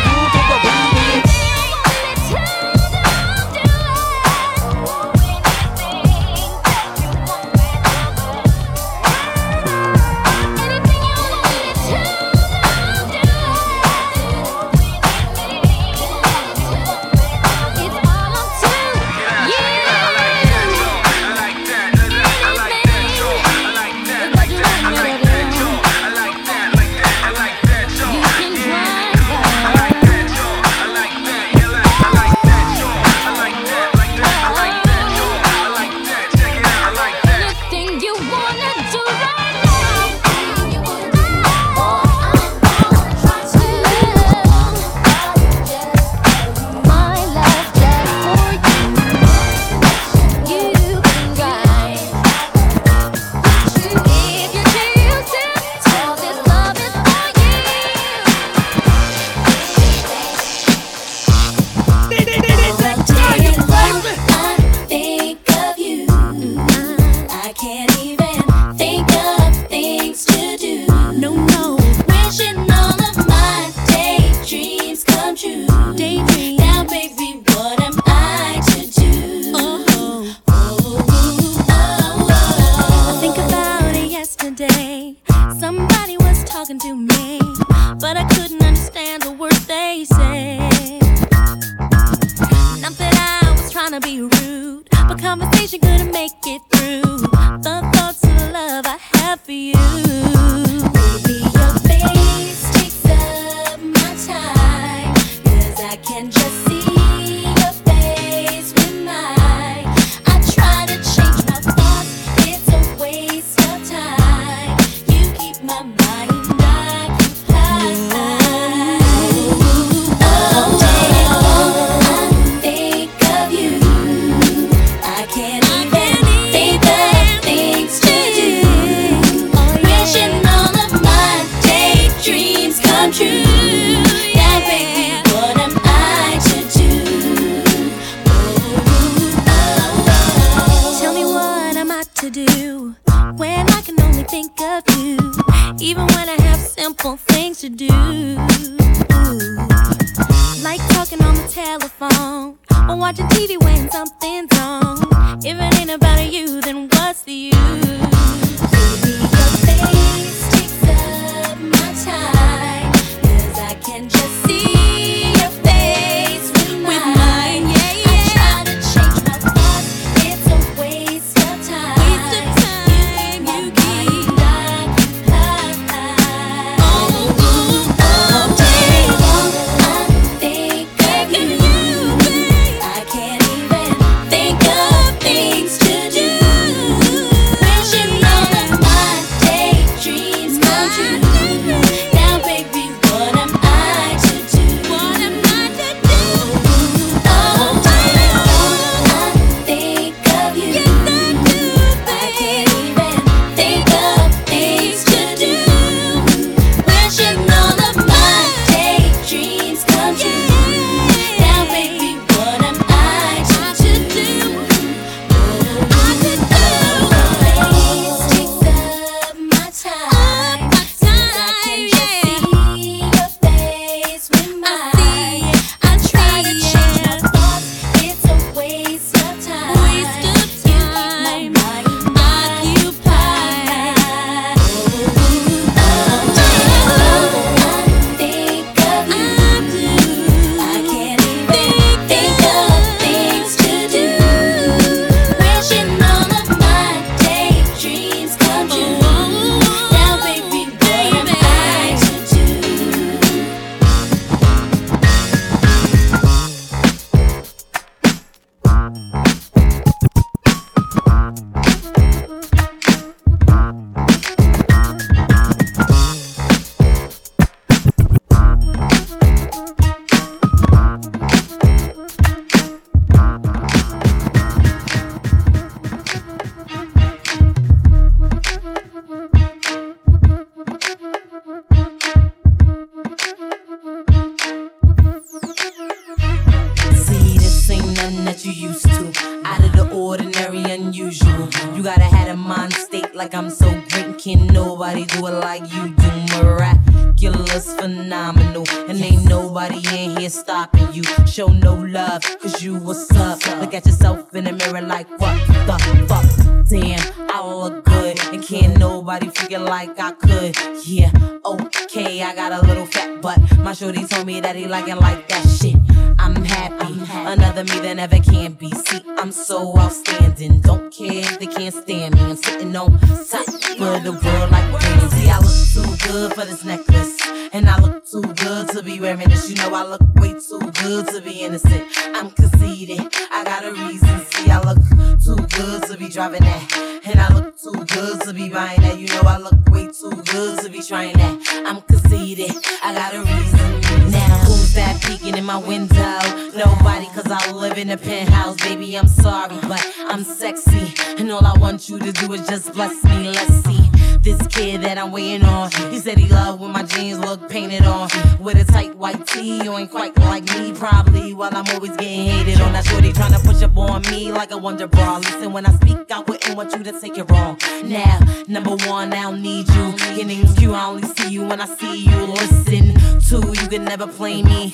nobody 309.04 309.28
figure 309.32 309.60
like 309.60 310.00
I 310.00 310.12
could. 310.14 310.56
Yeah, 310.86 311.12
okay, 311.46 312.24
I 312.24 312.34
got 312.34 312.54
a 312.54 312.66
little 312.66 312.86
fat 312.86 313.22
butt. 313.22 313.38
My 313.58 313.74
shorty 313.74 314.06
told 314.06 314.26
me 314.26 314.40
that 314.40 314.56
he 314.56 314.66
like 314.66 314.88
it 314.88 314.96
like 314.96 315.28
that 315.28 315.46
shit. 315.46 315.83
I'm 316.20 316.44
happy. 316.44 316.94
Another 317.12 317.64
me 317.64 317.80
that 317.80 317.96
never 317.96 318.20
can 318.20 318.54
be. 318.54 318.70
See, 318.72 319.02
I'm 319.18 319.32
so 319.32 319.78
outstanding. 319.78 320.62
Don't 320.62 320.94
care 320.94 321.24
if 321.24 321.40
they 321.40 321.48
can't 321.48 321.74
stand 321.74 322.16
me. 322.16 322.22
I'm 322.22 322.36
sitting 322.36 322.76
on 322.76 323.00
top 323.00 323.46
for 323.78 324.00
the 324.00 324.12
world 324.24 324.52
like 324.52 324.70
rain. 324.72 325.10
See, 325.12 325.30
I 325.30 325.40
look 325.40 325.58
too 325.74 326.08
good 326.08 326.34
for 326.34 326.46
this 326.46 326.64
necklace. 326.64 327.18
And 327.54 327.70
I 327.70 327.80
look 327.80 328.06
too 328.06 328.22
good 328.22 328.70
to 328.70 328.84
be 328.84 329.00
wearing 329.00 329.30
this. 329.30 329.50
You 329.50 329.56
know, 329.58 329.74
I 329.74 329.84
look 329.86 330.02
way 330.16 330.34
too 330.34 330.60
good 330.82 331.08
to 331.08 331.22
be 331.22 331.42
innocent. 331.42 331.86
I'm 332.16 332.32
conceited. 332.32 333.00
I 333.32 333.44
got 333.44 333.66
a 333.66 333.72
reason. 333.72 334.26
See, 334.26 334.50
I 334.50 334.60
look 334.62 334.80
too 335.24 335.36
good 335.58 335.84
to 335.84 335.98
be 335.98 336.10
driving 336.10 336.42
that. 336.42 337.02
And 337.06 337.20
I 337.20 337.34
look 337.34 337.58
too 337.58 337.86
good 337.86 338.22
to 338.22 338.34
be 338.34 338.50
buying 338.50 338.82
that. 338.82 338.98
You 338.98 339.08
know, 339.08 339.22
I 339.26 339.38
look 339.38 339.70
way 339.70 339.88
too 339.88 340.12
good 340.32 340.60
to 340.64 340.70
be 340.70 340.82
trying 340.82 341.18
that. 341.18 341.64
I'm 341.68 341.82
conceited. 341.82 342.52
I 342.84 342.94
got 342.94 343.14
a 343.14 343.20
reason. 343.20 344.12
Now, 344.12 344.38
who's 344.46 344.74
that 344.74 345.02
peeking 345.04 345.38
in 345.38 345.46
my 345.46 345.58
window? 345.58 345.83
Nobody, 345.92 347.08
cause 347.08 347.30
I 347.30 347.52
live 347.52 347.78
in 347.78 347.90
a 347.90 347.98
penthouse. 347.98 348.56
Baby, 348.58 348.98
I'm 348.98 349.08
sorry, 349.08 349.58
but 349.68 349.86
I'm 350.08 350.24
sexy. 350.24 350.94
And 351.18 351.32
all 351.32 351.46
I 351.46 351.58
want 351.58 351.90
you 351.90 352.00
to 352.00 352.12
do 352.12 352.34
is 352.34 352.48
just 352.48 352.74
bless 352.74 353.04
me. 353.04 353.32
Let's 353.32 353.64
see. 353.64 354.13
This 354.24 354.48
kid 354.48 354.84
that 354.84 354.98
I'm 354.98 355.12
waiting 355.12 355.44
on. 355.44 355.70
He 355.92 356.00
said 356.00 356.18
he 356.18 356.30
loved 356.30 356.62
when 356.62 356.72
my 356.72 356.84
jeans 356.84 357.20
look 357.20 357.50
painted 357.50 357.84
on. 357.84 358.08
With 358.40 358.58
a 358.58 358.64
tight 358.64 358.96
white 358.96 359.28
tee, 359.28 359.62
you 359.62 359.78
ain't 359.78 359.92
quite 359.92 360.18
like 360.18 360.46
me, 360.56 360.72
probably. 360.72 361.34
While 361.34 361.54
I'm 361.54 361.68
always 361.74 361.92
getting 361.98 362.28
hated 362.28 362.62
on. 362.62 362.72
That 362.72 362.86
shorty 362.86 363.12
trying 363.12 363.34
to 363.34 363.40
push 363.40 363.62
up 363.62 363.78
on 363.78 364.02
me 364.04 364.32
like 364.32 364.52
a 364.52 364.58
wonder 364.58 364.88
bra. 364.88 365.18
Listen, 365.18 365.52
when 365.52 365.66
I 365.66 365.74
speak, 365.74 366.10
I 366.10 366.20
wouldn't 366.22 366.56
want 366.56 366.72
you 366.72 366.84
to 366.86 367.02
take 367.02 367.18
it 367.18 367.30
wrong. 367.30 367.58
Now, 367.84 368.20
number 368.48 368.78
one, 368.88 369.12
I 369.12 369.24
don't 369.24 369.42
need 369.42 369.68
you. 369.68 369.94
Your 370.16 370.26
name's 370.26 370.58
Q, 370.58 370.74
I 370.74 370.86
only 370.86 371.08
see 371.10 371.30
you 371.30 371.44
when 371.44 371.60
I 371.60 371.66
see 371.66 372.06
you. 372.06 372.16
Listen, 372.16 372.94
two, 373.20 373.46
you 373.62 373.68
can 373.68 373.84
never 373.84 374.08
play 374.08 374.42
me. 374.42 374.72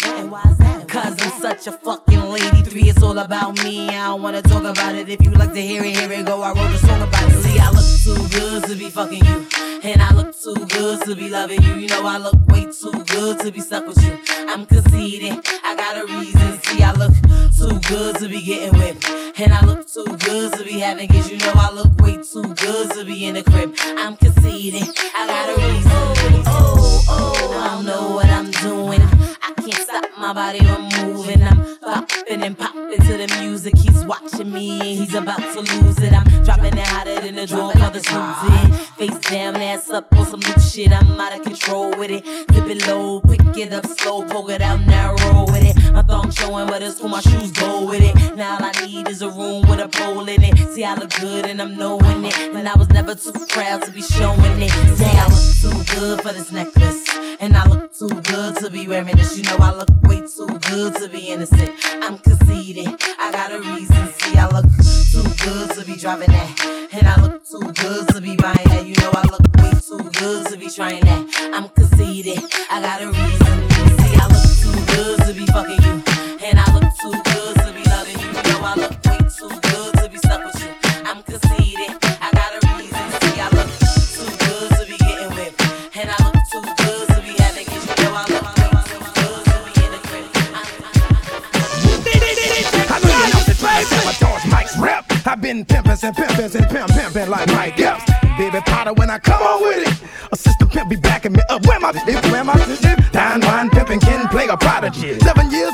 Cause 0.87 1.21
I'm 1.21 1.41
such 1.41 1.65
a 1.65 1.71
fucking 1.71 2.21
lady. 2.21 2.61
Three, 2.61 2.89
it's 2.89 3.01
all 3.01 3.17
about 3.17 3.63
me. 3.63 3.89
I 3.89 4.09
don't 4.09 4.21
wanna 4.21 4.43
talk 4.43 4.63
about 4.63 4.93
it. 4.93 5.09
If 5.09 5.23
you 5.23 5.31
like 5.31 5.53
to 5.53 5.61
hear 5.61 5.83
it, 5.83 5.95
here 5.95 6.11
it 6.11 6.25
go. 6.27 6.41
I 6.43 6.49
wrote 6.53 6.71
a 6.71 6.77
song 6.77 7.01
about 7.01 7.31
it. 7.31 7.43
See, 7.43 7.57
I 7.59 7.69
look 7.71 7.85
too 8.03 8.37
good 8.37 8.63
to 8.65 8.75
be 8.75 8.89
fucking 8.89 9.25
you. 9.25 9.38
And 9.83 10.01
I 10.01 10.13
look 10.13 10.35
too 10.37 10.55
good 10.67 11.01
to 11.05 11.15
be 11.15 11.29
loving 11.29 11.61
you. 11.61 11.75
You 11.75 11.87
know, 11.87 12.05
I 12.05 12.17
look 12.17 12.35
way 12.47 12.65
too 12.65 12.91
good 13.05 13.39
to 13.39 13.51
be 13.51 13.61
stuck 13.61 13.87
with 13.87 14.01
you. 14.03 14.17
I'm 14.49 14.65
conceited. 14.65 15.39
I 15.63 15.75
got 15.75 15.97
a 15.97 16.05
reason. 16.05 16.59
See, 16.63 16.83
I 16.83 16.91
look 16.93 17.13
too 17.57 17.79
good 17.87 18.17
to 18.17 18.27
be 18.27 18.41
getting 18.41 18.77
whipped. 18.79 19.09
And 19.39 19.53
I 19.53 19.65
look 19.65 19.87
too 19.87 20.05
good 20.05 20.53
to 20.53 20.63
be 20.63 20.79
having 20.79 21.07
kids. 21.07 21.31
You 21.31 21.37
know, 21.37 21.53
I 21.55 21.71
look 21.71 21.95
way 22.01 22.17
too 22.17 22.53
good 22.55 22.91
to 22.91 23.05
be 23.05 23.25
in 23.25 23.35
the 23.35 23.43
crib. 23.43 23.73
I'm 23.79 24.17
conceited. 24.17 24.83
I 25.15 25.27
got 25.27 25.49
a 25.49 25.55
reason. 25.55 26.43
Oh, 26.47 27.05
oh, 27.09 27.59
I 27.59 27.75
don't 27.75 27.85
know 27.85 28.15
what 28.15 28.29
I'm 28.29 28.51
doing. 28.51 29.18
Can't 29.57 29.73
stop 29.73 30.05
my 30.17 30.33
body 30.33 30.59
from 30.59 30.89
moving. 31.01 31.43
I'm 31.43 31.77
popping 31.79 32.43
and 32.43 32.57
popping 32.57 32.97
to 32.97 33.17
the 33.17 33.37
music. 33.39 33.75
He's 33.77 34.05
watching 34.05 34.51
me 34.51 34.71
and 34.79 34.99
he's 34.99 35.13
about 35.13 35.39
to 35.39 35.61
lose 35.61 35.99
it. 35.99 36.13
I'm 36.13 36.43
dropping 36.43 36.77
it 36.77 36.87
hotter 36.87 37.19
than 37.21 37.35
the 37.35 37.47
drawer 37.47 37.71
called 37.73 37.93
the 37.93 38.63
in. 38.63 38.71
Face 38.97 39.19
down, 39.29 39.55
ass 39.57 39.89
up 39.89 40.13
on 40.15 40.25
some 40.25 40.39
new 40.39 40.61
shit. 40.61 40.91
I'm 40.91 41.19
out 41.19 41.37
of 41.37 41.43
control 41.43 41.91
with 41.97 42.11
it. 42.11 42.23
Dip 42.49 42.65
it 42.65 42.87
low, 42.87 43.21
pick 43.21 43.41
it 43.57 43.73
up 43.73 43.85
slow, 43.85 44.23
poke 44.25 44.51
it 44.51 44.61
out 44.61 44.81
narrow 44.81 45.45
with 45.45 45.63
it. 45.63 45.93
My 45.93 46.03
thumb 46.03 46.31
showing, 46.31 46.67
but 46.67 46.81
it's 46.81 46.99
cool. 46.99 47.09
My 47.09 47.21
shoes 47.21 47.51
go 47.51 47.85
with 47.87 48.01
it. 48.01 48.35
Now 48.35 48.57
all 48.57 48.63
I 48.63 48.85
need 48.85 49.07
is 49.07 49.21
a 49.21 49.29
room 49.29 49.67
with 49.67 49.79
a 49.79 49.87
pole 49.87 50.27
in 50.27 50.43
it. 50.43 50.57
See, 50.73 50.83
I 50.83 50.95
look 50.95 51.11
good 51.19 51.45
and 51.45 51.61
I'm 51.61 51.77
knowing 51.77 52.25
it. 52.25 52.37
And 52.37 52.67
I 52.67 52.75
was 52.77 52.89
never 52.89 53.15
too 53.15 53.33
proud 53.49 53.83
to 53.83 53.91
be 53.91 54.01
showing 54.01 54.61
it. 54.61 54.71
Say 54.97 55.11
I 55.11 55.27
look 55.27 55.85
too 55.85 55.95
good 55.95 56.21
for 56.21 56.33
this 56.33 56.51
necklace. 56.51 57.07
And 57.39 57.55
I 57.55 57.65
look 57.67 57.93
too 57.93 58.09
good 58.09 58.57
to 58.57 58.69
be 58.69 58.87
wearing 58.87 59.15
this. 59.15 59.38
You 59.39 59.45
know 59.45 59.57
I 59.61 59.73
look 59.73 59.89
way 60.03 60.19
too 60.19 60.47
good 60.69 60.95
to 60.95 61.07
be 61.07 61.29
innocent. 61.29 61.71
I'm 62.03 62.17
conceited. 62.17 62.89
I 63.17 63.31
got 63.31 63.53
a 63.53 63.59
reason. 63.59 64.11
See, 64.19 64.37
I 64.37 64.49
look 64.49 64.65
too 65.13 65.23
good 65.45 65.71
to 65.77 65.85
be 65.85 65.95
driving 65.95 66.29
that. 66.31 66.89
And 66.91 67.07
I 67.07 67.21
look 67.21 67.45
too 67.47 67.71
good 67.71 68.09
to 68.09 68.19
be 68.19 68.35
buying 68.35 68.67
that. 68.67 68.85
You 68.85 68.95
know 68.95 69.11
I 69.13 69.21
look 69.31 69.47
way 69.63 69.71
too 69.79 70.09
good 70.19 70.47
to 70.47 70.57
be 70.57 70.69
trying 70.69 71.05
that. 71.05 71.53
I'm 71.53 71.69
conceited. 71.69 72.43
I 72.69 72.81
got 72.81 73.01
a 73.01 73.07
reason. 73.07 73.69
See, 74.03 74.15
I 74.19 74.27
look 74.27 74.43
too 74.59 74.75
good 74.93 75.19
to 75.25 75.33
be 75.33 75.45
fucking 75.45 75.83
you. 75.87 76.03
And 76.45 76.59
I 76.59 76.73
look 76.73 76.91
too 76.99 77.15
good 77.31 77.55
to 77.63 77.71
be 77.71 77.83
loving 77.87 78.19
you. 78.19 78.27
You 78.27 78.43
know 78.43 78.59
I 78.61 78.75
look 78.75 79.05
way 79.05 79.19
too 79.39 79.59
good 79.71 79.98
I've 95.29 95.39
been 95.41 95.63
pimpin' 95.63 96.03
and 96.03 96.15
pimpin' 96.15 96.55
and 96.55 96.67
pimp 96.71 96.89
pimpin' 96.89 97.29
like 97.29 97.47
Mike 97.49 97.79
Epps. 97.79 98.03
Baby 98.35 98.61
Potter 98.65 98.93
when 98.93 99.11
I 99.11 99.19
come 99.19 99.39
on 99.43 99.61
with 99.61 99.87
it. 99.87 100.09
Assistant 100.31 100.71
pimp 100.71 100.89
be 100.89 100.95
backing 100.95 101.33
me 101.33 101.41
up. 101.49 101.63
Where 101.67 101.79
my? 101.79 101.91
Where 102.31 102.43
my 102.43 102.57
shit? 102.65 102.97
Don 103.11 103.39
Juan 103.41 103.69
pimpin' 103.69 104.01
can 104.01 104.27
play 104.29 104.47
a 104.47 104.57
prodigy. 104.57 105.19
Seven 105.19 105.51
years, 105.51 105.71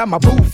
got 0.00 0.08
my 0.08 0.16
boo 0.16 0.49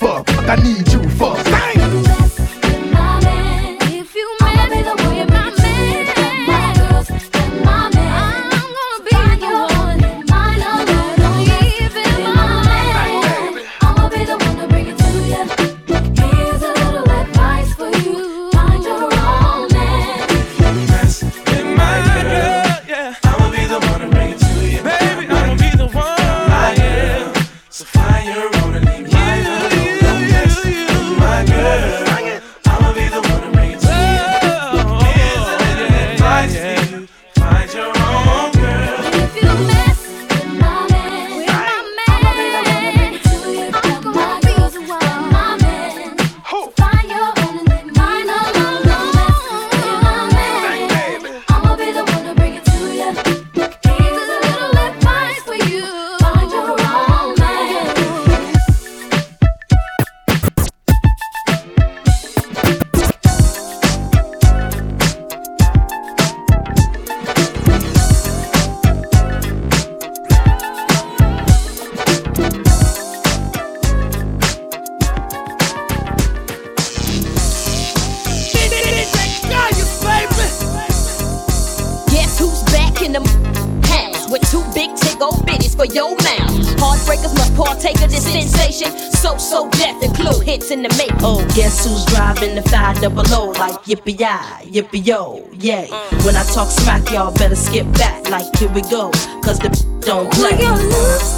yippee 93.87 94.21
ya, 94.21 94.39
yippee 94.65 95.07
yo, 95.07 95.49
yay. 95.53 95.89
When 96.25 96.37
I 96.37 96.43
talk 96.53 96.69
smack, 96.69 97.11
y'all 97.11 97.33
better 97.33 97.57
skip 97.57 97.87
back, 97.93 98.29
like 98.29 98.47
here 98.57 98.69
we 98.71 98.83
go, 98.83 99.11
cause 99.43 99.59
the 99.59 99.71
don't 100.01 100.31
play. 100.33 101.36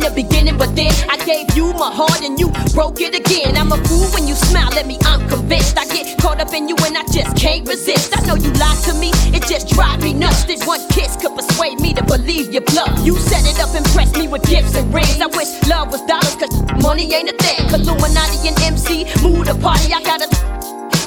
the 0.00 0.10
beginning, 0.10 0.56
but 0.56 0.74
then 0.74 0.92
I 1.08 1.16
gave 1.24 1.54
you 1.56 1.72
my 1.74 1.92
heart 1.92 2.22
and 2.22 2.38
you 2.38 2.48
broke 2.74 3.00
it 3.00 3.14
again. 3.14 3.56
I'm 3.56 3.72
a 3.72 3.78
fool 3.84 4.08
when 4.16 4.26
you 4.26 4.34
smile 4.34 4.72
at 4.74 4.86
me, 4.86 4.98
I'm 5.04 5.28
convinced. 5.28 5.78
I 5.78 5.86
get 5.86 6.18
caught 6.18 6.40
up 6.40 6.52
in 6.52 6.68
you 6.68 6.76
and 6.84 6.96
I 6.96 7.04
just 7.12 7.36
can't 7.36 7.68
resist. 7.68 8.16
I 8.16 8.24
know 8.26 8.34
you 8.34 8.50
lied 8.56 8.80
to 8.88 8.94
me, 8.94 9.10
it 9.36 9.46
just 9.46 9.68
drives 9.68 10.02
me 10.02 10.14
nuts. 10.14 10.44
This 10.44 10.64
one 10.66 10.80
kiss 10.88 11.16
could 11.16 11.34
persuade 11.36 11.80
me 11.80 11.94
to 11.94 12.02
believe 12.04 12.52
your 12.52 12.64
bluff. 12.64 12.90
You 13.04 13.16
set 13.16 13.44
it 13.46 13.60
up 13.60 13.74
and 13.74 13.84
pressed 13.92 14.16
me 14.16 14.28
with 14.28 14.42
gifts 14.48 14.74
and 14.74 14.92
rings. 14.92 15.20
I 15.20 15.26
wish 15.26 15.50
love 15.68 15.92
was 15.92 16.02
dollars, 16.06 16.34
cause 16.36 16.54
money 16.82 17.12
ain't 17.12 17.30
a 17.30 17.36
thing. 17.36 17.68
Illuminati 17.68 18.48
and 18.48 18.58
MC, 18.62 19.04
move 19.22 19.46
the 19.46 19.54
party, 19.60 19.92
I 19.92 20.02
gotta 20.02 20.28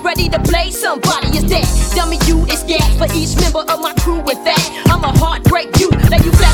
ready 0.04 0.28
to 0.28 0.40
play 0.40 0.70
somebody 0.70 1.38
is 1.38 1.44
dead. 1.46 1.66
Dummy, 1.96 2.20
you 2.28 2.44
is 2.52 2.64
gas 2.64 2.86
for 2.98 3.08
each 3.16 3.40
member 3.40 3.64
of 3.72 3.80
my 3.80 3.94
crew. 4.04 4.20
With 4.20 4.44
that, 4.44 4.62
I'm 4.92 5.04
a 5.04 5.18
heartbreak 5.18 5.80
you 5.80 5.90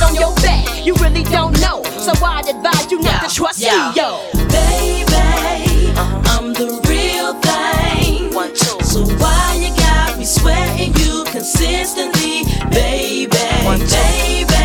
on 0.09 0.15
your 0.15 0.35
back. 0.35 0.85
You 0.85 0.93
really 0.95 1.23
don't 1.23 1.53
know, 1.61 1.83
so 1.83 2.11
I'd 2.25 2.47
advise 2.47 2.91
you 2.91 2.99
not 3.01 3.21
yeah, 3.21 3.27
to 3.27 3.35
trust 3.35 3.59
yeah. 3.59 3.91
me, 3.91 4.01
yo. 4.01 4.19
Baby, 4.49 5.93
I'm 6.33 6.53
the 6.53 6.69
real 6.89 7.33
thing. 7.41 8.33
One, 8.33 8.49
two. 8.49 8.79
So 8.83 9.05
why 9.17 9.57
you 9.61 9.75
got 9.77 10.17
me 10.17 10.25
sweating 10.25 10.93
you 10.95 11.23
consistently, 11.25 12.43
baby? 12.71 13.37
One, 13.65 13.79
two. 13.79 13.87
Baby, 13.87 14.55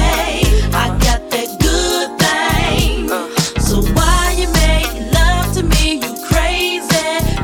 I 0.72 0.88
got 1.02 1.20
that 1.30 1.48
good 1.60 2.08
thing. 2.18 3.10
Uh 3.10 3.28
huh. 3.28 3.60
So 3.60 3.82
why 3.92 4.34
you 4.38 4.48
making 4.64 5.12
love 5.12 5.52
to 5.56 5.62
me, 5.62 6.00
you 6.00 6.12
crazy, 6.28 6.88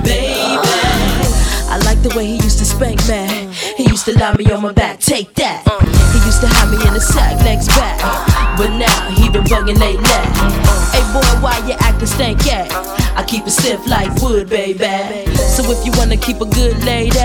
baby? 0.03 0.57
Uh 0.57 0.63
huh. 0.65 1.75
I 1.75 1.79
like 1.85 2.03
the 2.03 2.13
way 2.17 2.27
he 2.27 2.37
used 2.37 2.59
to 2.59 2.65
spank 2.65 3.01
me. 3.09 3.53
He 3.77 3.85
used 3.89 4.05
to 4.07 4.19
lie 4.19 4.37
me 4.37 4.51
on 4.53 4.63
my 4.63 4.73
back, 4.73 5.01
take 5.01 5.35
that. 5.35 5.67
Uh 5.67 5.90
Uh-huh. 9.79 10.93
Hey 10.93 11.05
boy, 11.13 11.41
why 11.43 11.59
you 11.67 11.75
acting 11.79 12.07
stank 12.07 12.47
at? 12.47 12.71
I 13.17 13.25
keep 13.25 13.47
it 13.47 13.51
stiff 13.51 13.87
like 13.87 14.11
wood, 14.21 14.49
baby. 14.49 14.79
So 15.37 15.63
if 15.71 15.85
you 15.85 15.93
wanna 15.97 16.17
keep 16.17 16.41
a 16.41 16.47
good 16.47 16.83
lady, 16.85 17.19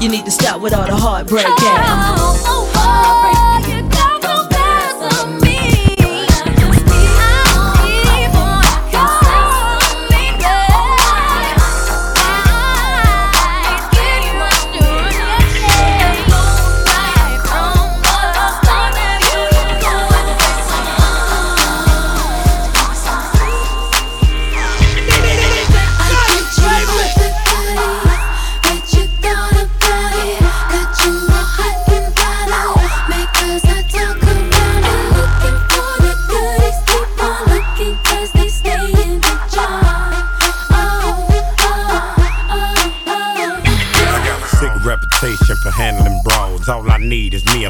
you 0.00 0.08
need 0.10 0.24
to 0.24 0.30
stop 0.30 0.60
with 0.60 0.74
all 0.74 0.86
the 0.86 0.96
heartbreak. 0.96 1.46
Oh, 1.46 2.42
oh, 2.46 2.72
oh. 2.76 3.19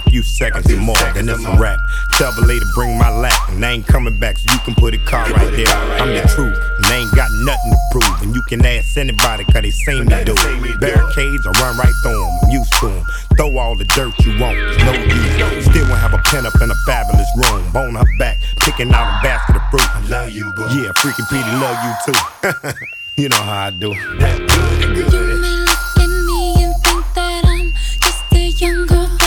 a 0.07 0.11
few 0.11 0.23
seconds 0.23 0.67
and 0.71 0.81
more. 0.81 0.97
Then 1.15 1.29
it's 1.29 1.45
a 1.45 1.57
rap. 1.57 1.79
Tell 2.13 2.33
the 2.33 2.47
lady 2.47 2.65
bring 2.75 2.99
my 2.99 3.11
lap, 3.11 3.37
and 3.51 3.65
I 3.65 3.73
ain't 3.73 3.87
coming 3.87 4.19
back, 4.19 4.39
so 4.39 4.53
you 4.53 4.59
can 4.61 4.75
put 4.75 4.95
a 4.95 4.99
car 4.99 5.25
right 5.31 5.51
there. 5.53 5.69
I'm 6.01 6.09
the 6.09 6.23
truth, 6.35 6.57
and 6.79 6.87
I 6.87 6.97
ain't 6.97 7.15
got 7.15 7.29
nothing 7.45 7.73
to 7.73 7.79
prove. 7.91 8.23
And 8.23 8.35
you 8.35 8.43
can 8.49 8.65
ask 8.65 8.97
anybody, 8.97 9.45
cause 9.45 9.63
they 9.63 9.71
seen 9.71 10.07
me 10.07 10.25
do 10.25 10.35
it. 10.37 10.81
Barricades, 10.81 11.47
I 11.47 11.53
run 11.61 11.77
right 11.79 11.95
through 12.03 12.21
them, 12.21 12.39
I'm 12.45 12.51
used 12.51 12.73
to 12.81 12.89
them. 12.89 13.05
Throw 13.37 13.59
all 13.59 13.77
the 13.77 13.85
dirt 13.85 14.13
you 14.25 14.39
want, 14.41 14.57
no 14.85 14.93
use. 14.93 15.65
Still 15.65 15.87
won't 15.89 16.01
have 16.01 16.15
a 16.15 16.23
pen 16.29 16.47
up 16.47 16.55
in 16.61 16.71
a 16.71 16.79
fabulous 16.87 17.29
room. 17.37 17.71
Bone 17.73 17.95
her 17.95 18.07
back, 18.19 18.39
picking 18.61 18.93
out 18.93 19.07
a 19.09 19.23
basket 19.23 19.57
of 19.57 19.63
fruit. 19.71 19.85
I 19.85 20.01
love 20.09 20.31
you, 20.31 20.53
boo. 20.55 20.67
Yeah, 20.71 20.93
freaking 21.01 21.29
Petey, 21.29 21.53
love 21.61 21.79
you 21.85 21.93
too. 22.07 22.83
you 23.23 23.29
know 23.29 23.43
how 23.43 23.67
I 23.67 23.71
do. 23.71 23.91
That 24.19 24.39
good, 24.39 25.11
good. 25.11 25.31
You 25.31 25.65
look 25.65 25.99
at 25.99 26.09
me 26.09 26.65
and 26.65 26.75
think 26.85 27.05
that 27.15 27.45
I'm 27.45 27.73
just 28.01 28.33
a 28.33 28.49
young 28.65 28.87
girl. 28.87 29.20